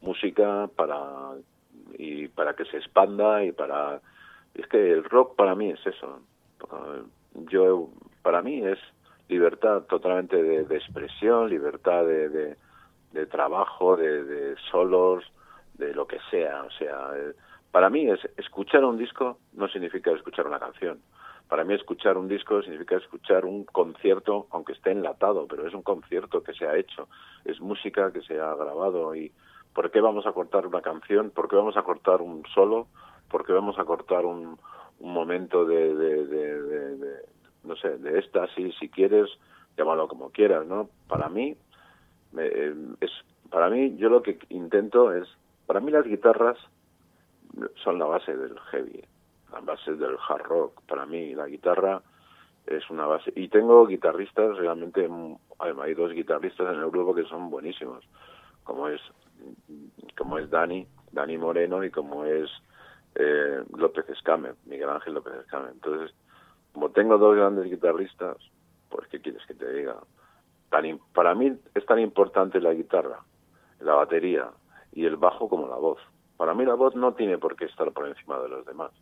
[0.00, 1.34] música para
[1.98, 4.00] y para que se expanda y para
[4.54, 6.20] es que el rock para mí es eso.
[7.50, 7.90] Yo
[8.22, 8.78] para mí es
[9.28, 12.56] libertad totalmente de, expresión, libertad de,
[13.12, 15.24] de, trabajo, de, de solos,
[15.74, 16.62] de lo que sea.
[16.62, 17.10] O sea,
[17.70, 21.00] para mí es escuchar un disco no significa escuchar una canción
[21.48, 25.82] para mí escuchar un disco significa escuchar un concierto, aunque esté enlatado, pero es un
[25.82, 27.08] concierto que se ha hecho,
[27.44, 29.30] es música que se ha grabado y
[29.72, 31.30] ¿por qué vamos a cortar una canción?
[31.30, 32.88] ¿Por qué vamos a cortar un solo?
[33.30, 34.58] ¿Por qué vamos a cortar un,
[34.98, 37.35] un momento de, de, de,
[37.66, 39.28] no sé, de éxtasis, si quieres,
[39.76, 40.88] llámalo como quieras, ¿no?
[41.08, 41.56] Para mí,
[42.38, 43.10] eh, es,
[43.50, 45.28] para mí, yo lo que intento es,
[45.66, 46.56] para mí las guitarras
[47.82, 49.02] son la base del heavy
[49.52, 50.80] la base del hard rock.
[50.86, 52.02] Para mí la guitarra
[52.66, 53.32] es una base.
[53.36, 55.08] Y tengo guitarristas realmente,
[55.58, 58.04] hay dos guitarristas en el grupo que son buenísimos,
[58.64, 59.00] como es,
[60.16, 62.50] como es Dani, Dani Moreno y como es
[63.14, 65.70] eh, López Escame, Miguel Ángel López Escame.
[65.70, 66.14] Entonces,
[66.76, 68.36] como tengo dos grandes guitarristas,
[68.90, 69.96] pues ¿qué quieres que te diga?
[70.68, 73.20] Tan, para mí es tan importante la guitarra,
[73.80, 74.50] la batería
[74.92, 75.98] y el bajo como la voz.
[76.36, 78.92] Para mí la voz no tiene por qué estar por encima de los demás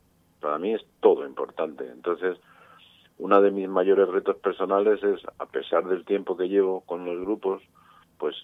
[0.45, 1.91] para mí es todo importante.
[1.91, 2.37] Entonces,
[3.17, 7.19] uno de mis mayores retos personales es, a pesar del tiempo que llevo con los
[7.19, 7.63] grupos,
[8.19, 8.37] pues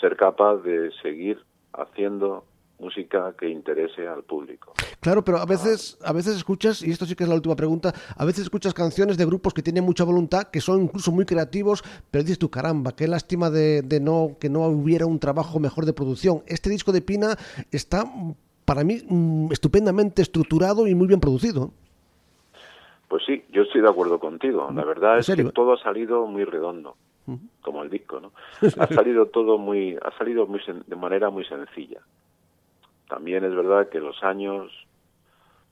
[0.00, 1.44] ser capaz de seguir
[1.74, 2.46] haciendo
[2.78, 4.74] música que interese al público.
[5.00, 7.92] Claro, pero a veces, a veces escuchas, y esto sí que es la última pregunta,
[8.16, 11.82] a veces escuchas canciones de grupos que tienen mucha voluntad, que son incluso muy creativos,
[12.10, 15.86] pero dices tú, caramba, qué lástima de, de no que no hubiera un trabajo mejor
[15.86, 16.42] de producción.
[16.46, 17.36] Este disco de Pina
[17.70, 18.04] está
[18.64, 21.70] para mí mm, estupendamente estructurado y muy bien producido.
[23.08, 24.68] Pues sí, yo estoy de acuerdo contigo.
[24.74, 26.96] La verdad es que todo ha salido muy redondo,
[27.60, 28.32] como el disco, ¿no?
[28.78, 32.00] Ha salido todo muy, ha salido muy de manera muy sencilla.
[33.08, 34.72] También es verdad que los años,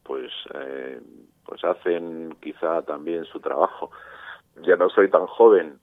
[0.03, 1.01] pues, eh,
[1.45, 3.91] pues hacen quizá también su trabajo.
[4.63, 5.79] Ya no soy tan joven,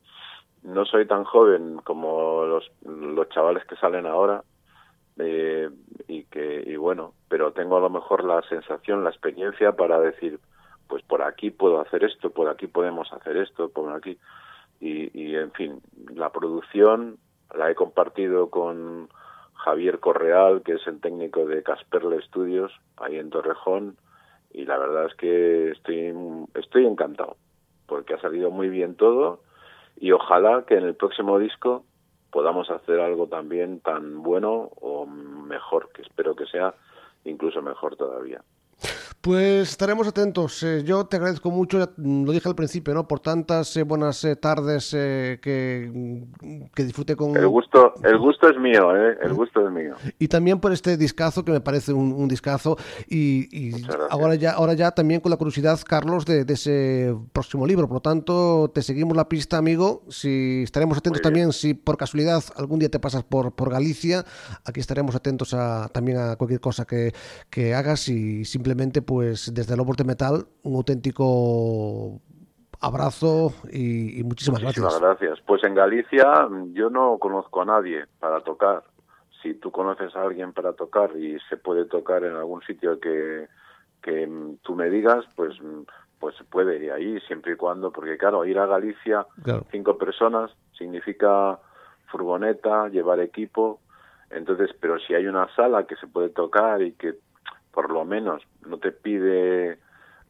[0.64, 4.44] no soy tan joven como los, los chavales que salen ahora,
[5.22, 5.70] eh,
[6.08, 10.40] y que y bueno pero tengo a lo mejor la sensación la experiencia para decir
[10.88, 14.18] pues por aquí puedo hacer esto por aquí podemos hacer esto por aquí
[14.80, 15.82] y, y en fin
[16.16, 17.18] la producción
[17.54, 19.10] la he compartido con
[19.64, 23.98] Javier Correal que es el técnico de Casperle Studios ahí en Torrejón
[24.52, 26.14] y la verdad es que estoy
[26.56, 27.38] estoy encantado
[27.88, 29.42] porque ha salido muy bien todo
[30.00, 31.84] y ojalá que en el próximo disco
[32.32, 36.74] podamos hacer algo también tan bueno o mejor, que espero que sea
[37.26, 38.42] incluso mejor todavía.
[39.22, 40.64] Pues estaremos atentos.
[40.64, 43.06] Eh, yo te agradezco mucho, lo dije al principio, ¿no?
[43.06, 47.36] Por tantas eh, buenas eh, tardes que, mm, que disfrute con...
[47.36, 49.18] El gusto, el gusto es mío, ¿eh?
[49.22, 49.96] El gusto es mío.
[50.20, 52.78] Y también por este discazo, que me parece un, discazo.
[53.10, 53.74] Y,
[54.10, 57.88] ahora, ya, ahora ya también con la curiosidad, Carlos, de, ese próximo libro.
[57.88, 60.04] Por lo tanto, te seguimos la pista, amigo.
[60.08, 64.24] Si estaremos atentos también, si por casualidad algún día te pasas por, por Galicia,
[64.64, 67.14] aquí estaremos atentos a, también a cualquier cosa que,
[67.50, 72.22] que hagas y simplemente pues desde Lobos de Metal, un auténtico
[72.80, 75.40] abrazo y, muchísimas, muchísimas gracias.
[75.48, 78.84] Pues en Galicia yo no conozco a nadie para tocar.
[79.42, 83.48] Si tú conoces a alguien para tocar y se puede tocar en algún sitio que,
[84.04, 84.30] que
[84.62, 85.56] tú me digas, pues
[86.20, 89.26] pues se puede ir ahí siempre y cuando, porque claro, ir a Galicia
[89.72, 91.58] cinco personas significa
[92.12, 93.80] furgoneta, llevar equipo,
[94.30, 97.16] entonces, pero si hay una sala que se puede tocar y que
[97.80, 99.80] por lo menos no te pide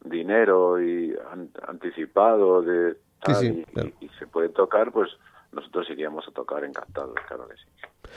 [0.04, 1.12] dinero y
[1.66, 2.96] anticipado de
[4.00, 5.10] y, se puede tocar, pues
[5.50, 8.08] nosotros iríamos a tocar encantados, claro que sí.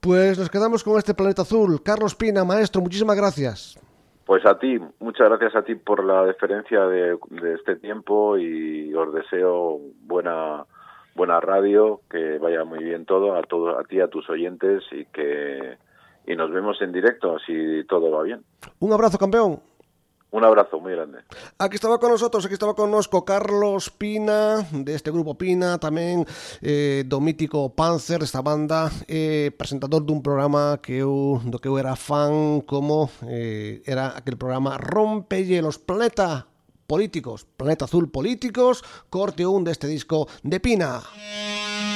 [0.00, 1.80] Pues nos quedamos con este planeta azul.
[1.84, 3.78] Carlos Pina, maestro, muchísimas gracias.
[4.26, 8.92] Pues a ti, muchas gracias a ti por la deferencia de, de este tiempo y
[8.94, 10.66] os deseo buena
[11.14, 15.04] buena radio, que vaya muy bien todo, a todo, a ti, a tus oyentes y
[15.04, 15.78] que
[16.26, 18.42] y nos vemos en directo si todo va bien.
[18.78, 19.60] Un abrazo, campeón.
[20.32, 21.18] Un abrazo muy grande.
[21.58, 26.24] Aquí estaba con nosotros, aquí estaba con nosotros Carlos Pina, de este grupo Pina, tamén
[26.64, 31.76] eh, do mítico Panzer, esta banda, eh, presentador dun programa que eu, do que eu
[31.76, 36.48] era fan, como eh, era aquel programa Rompehielos Planeta
[36.88, 38.80] Políticos, Planeta Azul Políticos,
[39.12, 41.04] corte un deste disco de Pina.
[41.12, 41.91] Música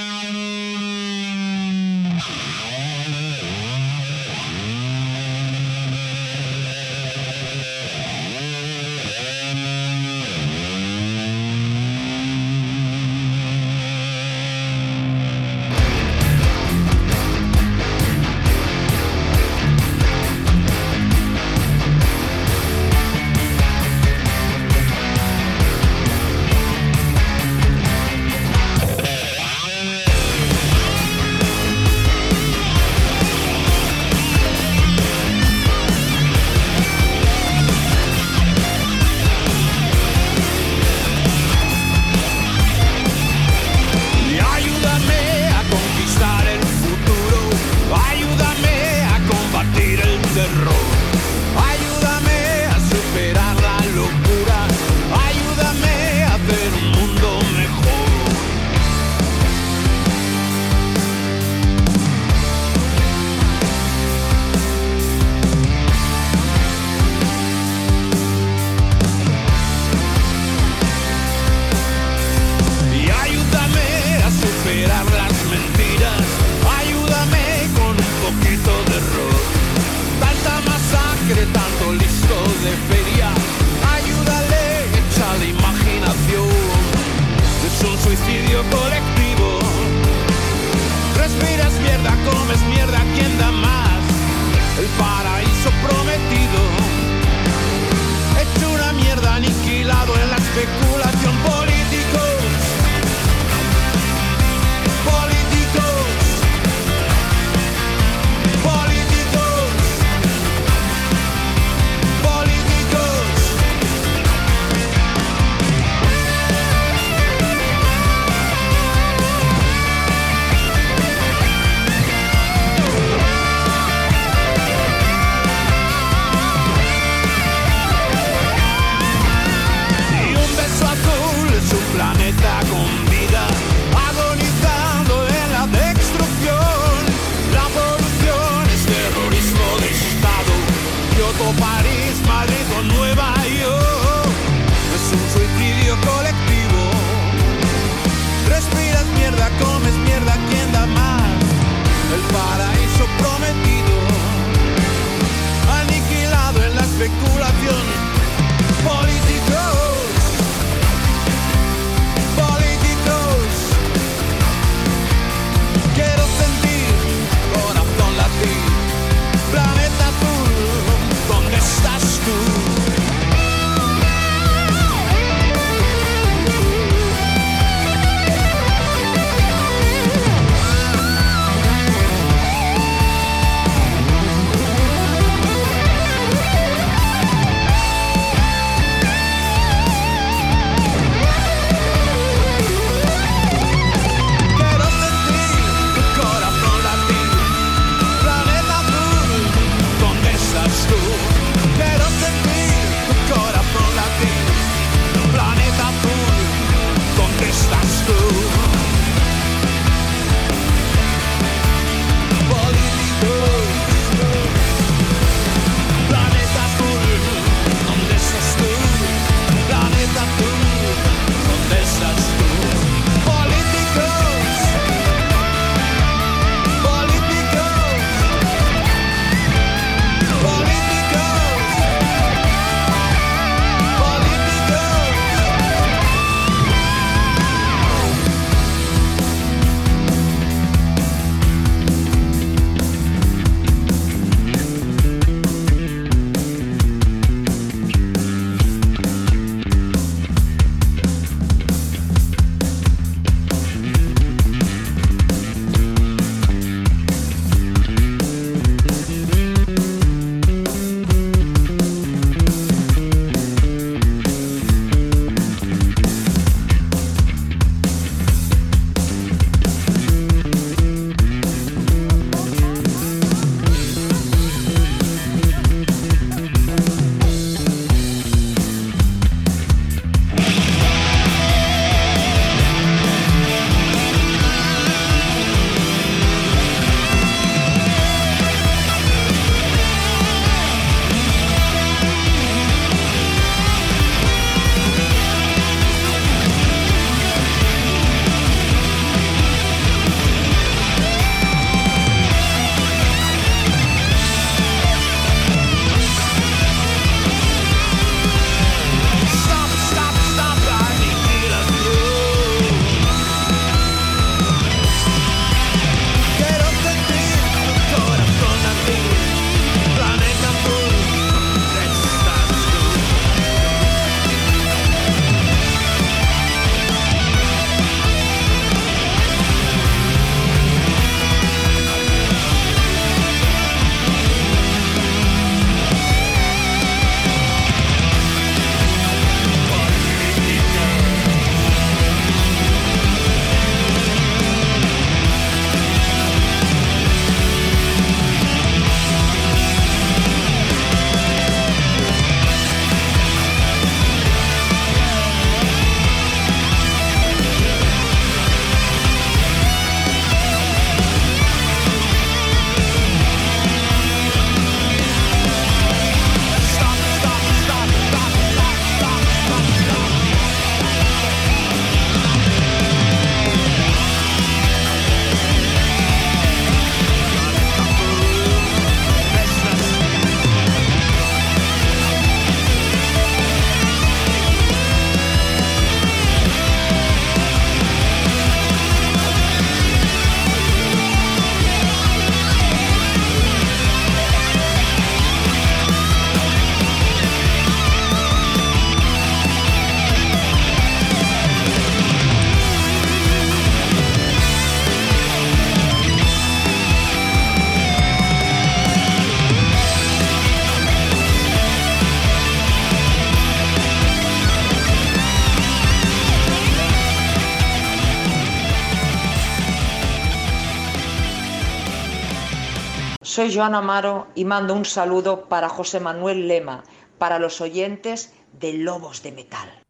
[423.56, 426.84] Joana Amaro y mando un saludo para José Manuel Lema,
[427.16, 429.82] para los oyentes de Lobos de Metal.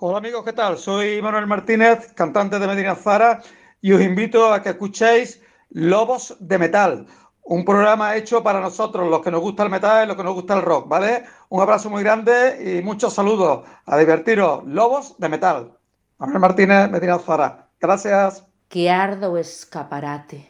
[0.00, 0.76] Hola amigos, ¿qué tal?
[0.76, 3.40] Soy Manuel Martínez, cantante de Medina Zara,
[3.80, 5.40] y os invito a que escuchéis
[5.70, 7.06] Lobos de Metal,
[7.42, 10.34] un programa hecho para nosotros, los que nos gusta el metal y los que nos
[10.34, 11.24] gusta el rock, ¿vale?
[11.48, 13.66] Un abrazo muy grande y muchos saludos.
[13.86, 15.72] A divertiros, Lobos de Metal.
[16.18, 17.66] Manuel Martínez, Medina Zara.
[17.80, 18.44] Gracias.
[18.68, 20.46] que arda o escaparate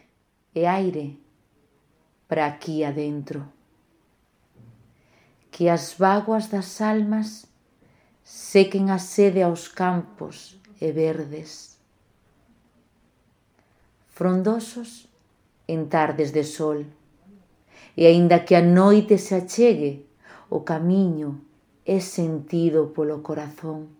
[0.55, 1.18] e aire
[2.31, 3.43] para aquí adentro.
[5.51, 7.51] Que as vaguas das almas
[8.22, 11.74] sequen a sede aos campos e verdes.
[14.14, 15.11] Frondosos
[15.66, 16.87] en tardes de sol,
[17.99, 20.07] e aínda que a noite se achegue,
[20.47, 21.43] o camiño
[21.83, 23.91] é sentido polo corazón.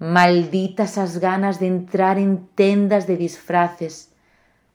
[0.00, 4.11] Malditas as ganas de entrar en tendas de disfraces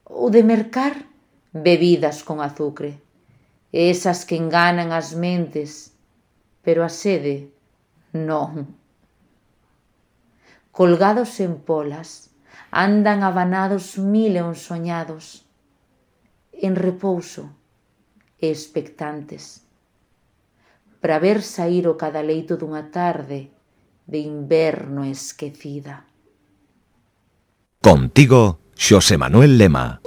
[0.08, 1.04] ou de mercar
[1.52, 3.02] bebidas con azucre,
[3.72, 5.92] esas que enganan as mentes,
[6.64, 7.52] pero a sede
[8.16, 8.72] non.
[10.72, 12.32] Colgados en polas,
[12.72, 15.44] andan abanados mil e soñados,
[16.56, 17.52] en repouso
[18.40, 19.68] e expectantes,
[21.04, 23.52] para ver sair o cada leito dunha tarde
[24.08, 26.08] de inverno esquecida.
[27.84, 30.00] Contigo José Manuel Lema.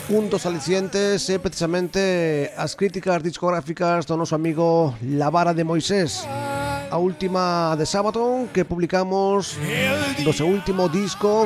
[0.09, 6.25] Un dos alicientes é precisamente as críticas discográficas do noso amigo La Vara de Moisés.
[6.89, 9.61] A última de sábado que publicamos
[10.25, 11.45] do seu último disco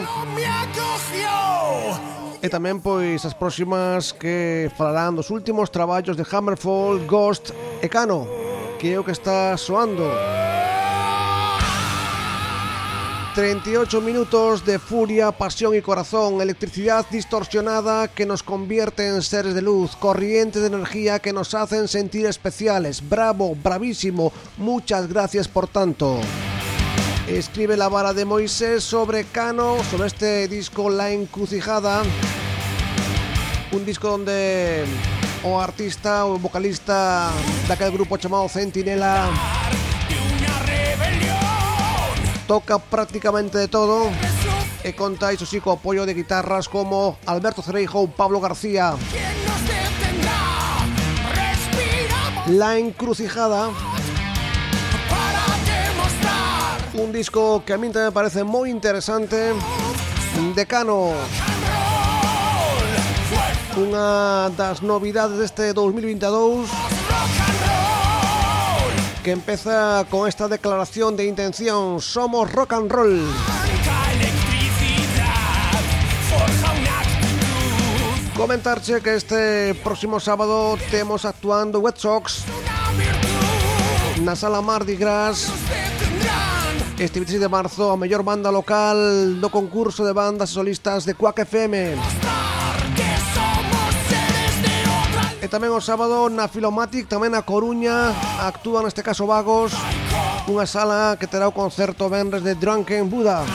[2.41, 8.25] e tamén pois as próximas que falarán dos últimos traballos de Hammerfall, Ghost e Cano,
[8.81, 10.09] que que está soando.
[13.33, 19.61] 38 minutos de furia, pasión y corazón, electricidad distorsionada que nos convierte en seres de
[19.61, 23.07] luz, corrientes de energía que nos hacen sentir especiales.
[23.07, 26.19] Bravo, bravísimo, muchas gracias por tanto
[27.37, 32.03] escribe la vara de Moisés sobre Cano, sobre este disco La Encrucijada.
[33.71, 34.83] Un disco donde
[35.43, 37.31] o artista o vocalista
[37.67, 39.29] de aquel grupo llamado Centinela
[42.47, 44.11] toca prácticamente de todo
[44.83, 48.97] e conta iso sí co apoio de guitarras como Alberto Cereijo ou Pablo García.
[52.47, 53.69] La Encrucijada
[57.01, 59.53] un disco que a mí también me parece muy interesante.
[60.55, 61.13] Decano.
[63.77, 66.69] Una das novidades deste 2022
[69.23, 73.21] que empeza con esta declaración de intención Somos rock and roll
[78.35, 82.43] Comentarche que este próximo sábado temos actuando Wet Sox
[84.21, 85.49] na sala Mardi Gras
[87.01, 88.93] Este 26 de marzo a mellor banda local
[89.41, 91.97] do concurso de bandas e solistas de Quack FM.
[95.41, 99.73] E tamén o sábado na Filomatic, tamén na Coruña, actúa neste caso Vagos,
[100.45, 103.49] unha sala que terá o concerto venres de Drunken Buda.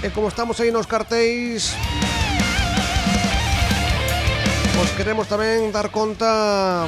[0.00, 1.76] E como estamos aí nos cartéis,
[4.74, 6.84] Os queremos tamén dar conta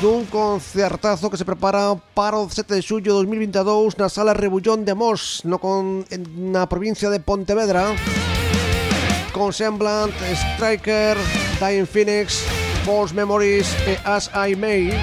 [0.00, 4.86] dun concertazo que se prepara para o 7 de xullo de 2022 na Sala Rebullón
[4.86, 7.98] de Mos no con, en, na provincia de Pontevedra.
[9.34, 11.18] Con Semblant, Striker,
[11.58, 12.46] Dying Phoenix,
[12.86, 14.94] False Memories e As I May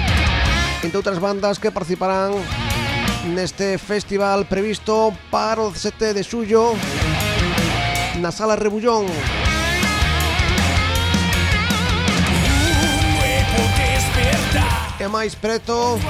[0.80, 2.32] entre outras bandas que participarán
[3.36, 6.72] neste festival previsto para o 7 de xullo
[8.16, 9.45] na Sala Rebullón.
[15.06, 16.02] e máis preto.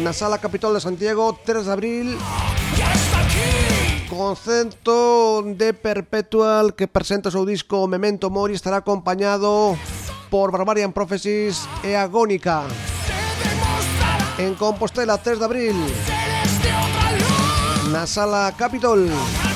[0.00, 2.06] Na sala Capitol de Santiago 3 de abril.
[4.08, 9.76] Concerto de Perpetual que presenta o seu disco Memento Mori estará acompañado
[10.32, 12.64] por Barbarian Prophecies e Agónica.
[14.40, 15.76] En Compostela 3 de abril.
[17.92, 19.47] Na sala Capitol Capitol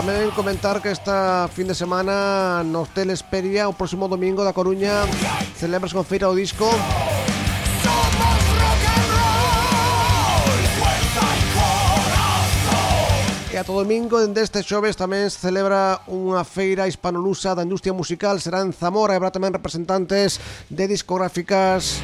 [0.00, 5.04] Tamén comentar que esta fin de semana no Hotel Esperia o próximo domingo da Coruña
[5.60, 6.64] celebras con feira o disco
[13.52, 18.40] E ata domingo, dende este xoves, tamén se celebra unha feira hispanolusa da industria musical.
[18.40, 20.40] Será en Zamora e habrá tamén representantes
[20.72, 22.00] de discográficas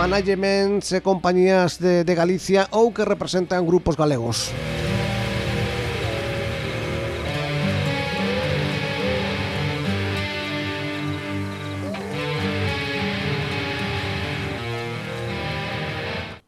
[0.00, 4.56] managements e compañías de, de Galicia ou que representan grupos galegos.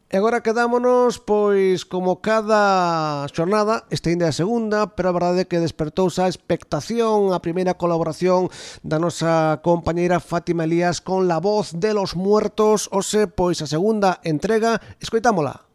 [0.09, 5.45] E agora quedámonos, pois, como cada xornada, este ainda é a segunda, pero a verdade
[5.45, 8.49] é que despertouse a expectación a primeira colaboración
[8.81, 14.17] da nosa compañeira Fátima Elías con La Voz de los Muertos, ose, pois, a segunda
[14.25, 15.69] entrega, escoitámola.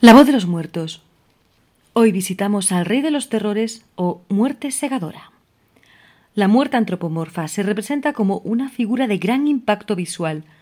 [0.00, 1.04] La Voz de los Muertos.
[1.92, 5.28] Hoy visitamos al Rey de los Terrores o Muerte Segadora.
[6.32, 10.48] La muerte antropomorfa se representa como una figura de gran impacto visual–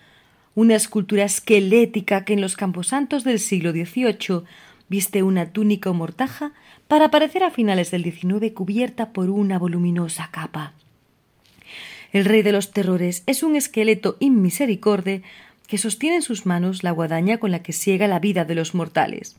[0.55, 4.43] una escultura esquelética que en los camposantos del siglo XVIII
[4.89, 6.53] viste una túnica o mortaja
[6.89, 10.75] para aparecer a finales del XIX cubierta por una voluminosa capa.
[12.13, 15.23] El rey de los terrores es un esqueleto inmisericorde
[15.67, 18.75] que sostiene en sus manos la guadaña con la que siega la vida de los
[18.75, 19.37] mortales.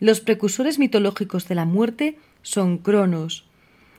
[0.00, 3.44] Los precursores mitológicos de la muerte son Cronos,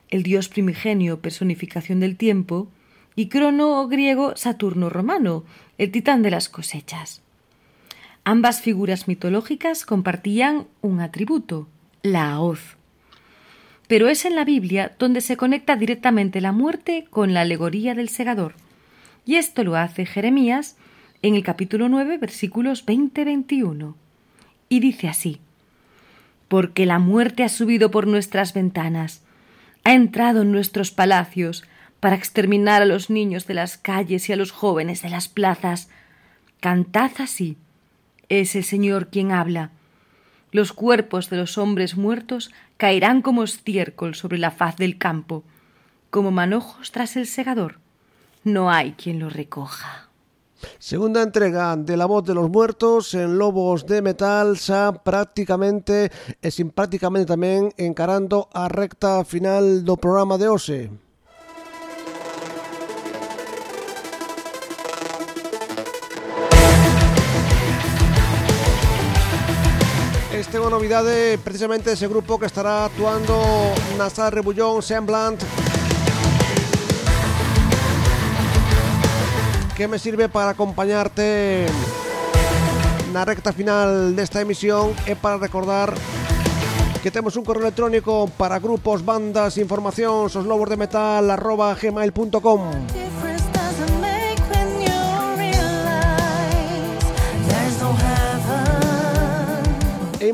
[0.09, 2.69] el dios primigenio personificación del tiempo,
[3.15, 5.43] y Crono griego Saturno romano,
[5.77, 7.21] el titán de las cosechas.
[8.23, 11.67] Ambas figuras mitológicas compartían un atributo,
[12.01, 12.75] la hoz.
[13.87, 18.09] Pero es en la Biblia donde se conecta directamente la muerte con la alegoría del
[18.09, 18.55] segador.
[19.25, 20.75] Y esto lo hace Jeremías
[21.21, 23.95] en el capítulo 9, versículos 20-21.
[24.69, 25.39] Y dice así,
[26.47, 29.23] Porque la muerte ha subido por nuestras ventanas,
[29.83, 31.63] ha entrado en nuestros palacios,
[31.99, 35.89] para exterminar a los niños de las calles y a los jóvenes de las plazas.
[36.59, 37.57] Cantad así.
[38.29, 39.71] Es el Señor quien habla.
[40.51, 45.43] Los cuerpos de los hombres muertos caerán como estiércol sobre la faz del campo,
[46.09, 47.79] como manojos tras el segador.
[48.43, 50.07] No hay quien los recoja.
[50.79, 56.09] Segunda entrega de La Voz de los Muertos en Lobos de Metal xa prácticamente
[56.41, 61.06] e sin prácticamente tamén encarando a recta final do programa de hoxe.
[70.67, 73.39] Novidade precisamente ese grupo que estará actuando
[73.95, 75.39] na sala Rebullón Semblant
[79.73, 81.65] que me sirve para acompañarte
[83.15, 85.95] na recta final desta emisión e para recordar
[86.99, 92.61] que temos un correo electrónico para grupos, bandas, informacións, os lobos de metal arroba gmail.com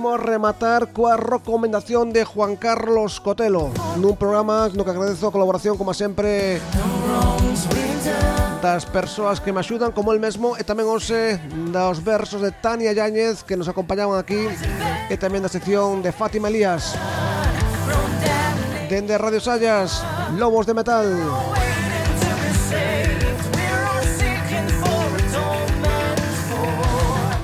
[0.04, 3.72] Rematar coa recomendación de Juan Carlos Cotelo.
[3.96, 6.60] Nun programa no que agradezo a colaboración como sempre
[8.60, 11.40] das persoas que me axudan como el mesmo e tamén hoxe
[11.72, 14.52] dos versos de Tania Yáñez que nos acompañaban aquí
[15.08, 17.00] e tamén da sección de Fátima Elías.
[18.92, 20.04] Dende Radio Sallas,
[20.36, 21.08] Lobos de Metal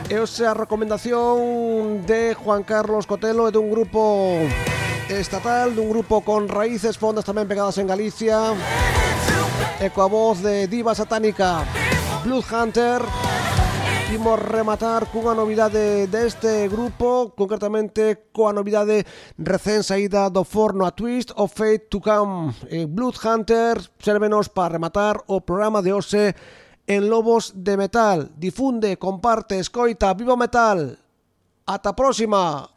[0.10, 4.41] E a recomendación de Juan Carlos Cotelo e dun grupo
[5.06, 8.57] estatal, dun grupo con raíces fondas tamén pegadas en Galicia
[9.77, 11.61] e coa voz de diva satánica
[12.26, 13.06] Blood Hunter
[14.10, 19.06] Imos rematar cunha novidade deste grupo, concretamente coa novidade
[19.38, 22.57] recén saída do forno a Twist of Fate to Come.
[22.73, 26.34] Eh, Blood Hunter, servenos para rematar o programa de hoxe
[26.90, 28.32] en Lobos de Metal.
[28.36, 30.98] Difunde, comparte, escoita, viva metal.
[31.66, 32.68] Ata próxima.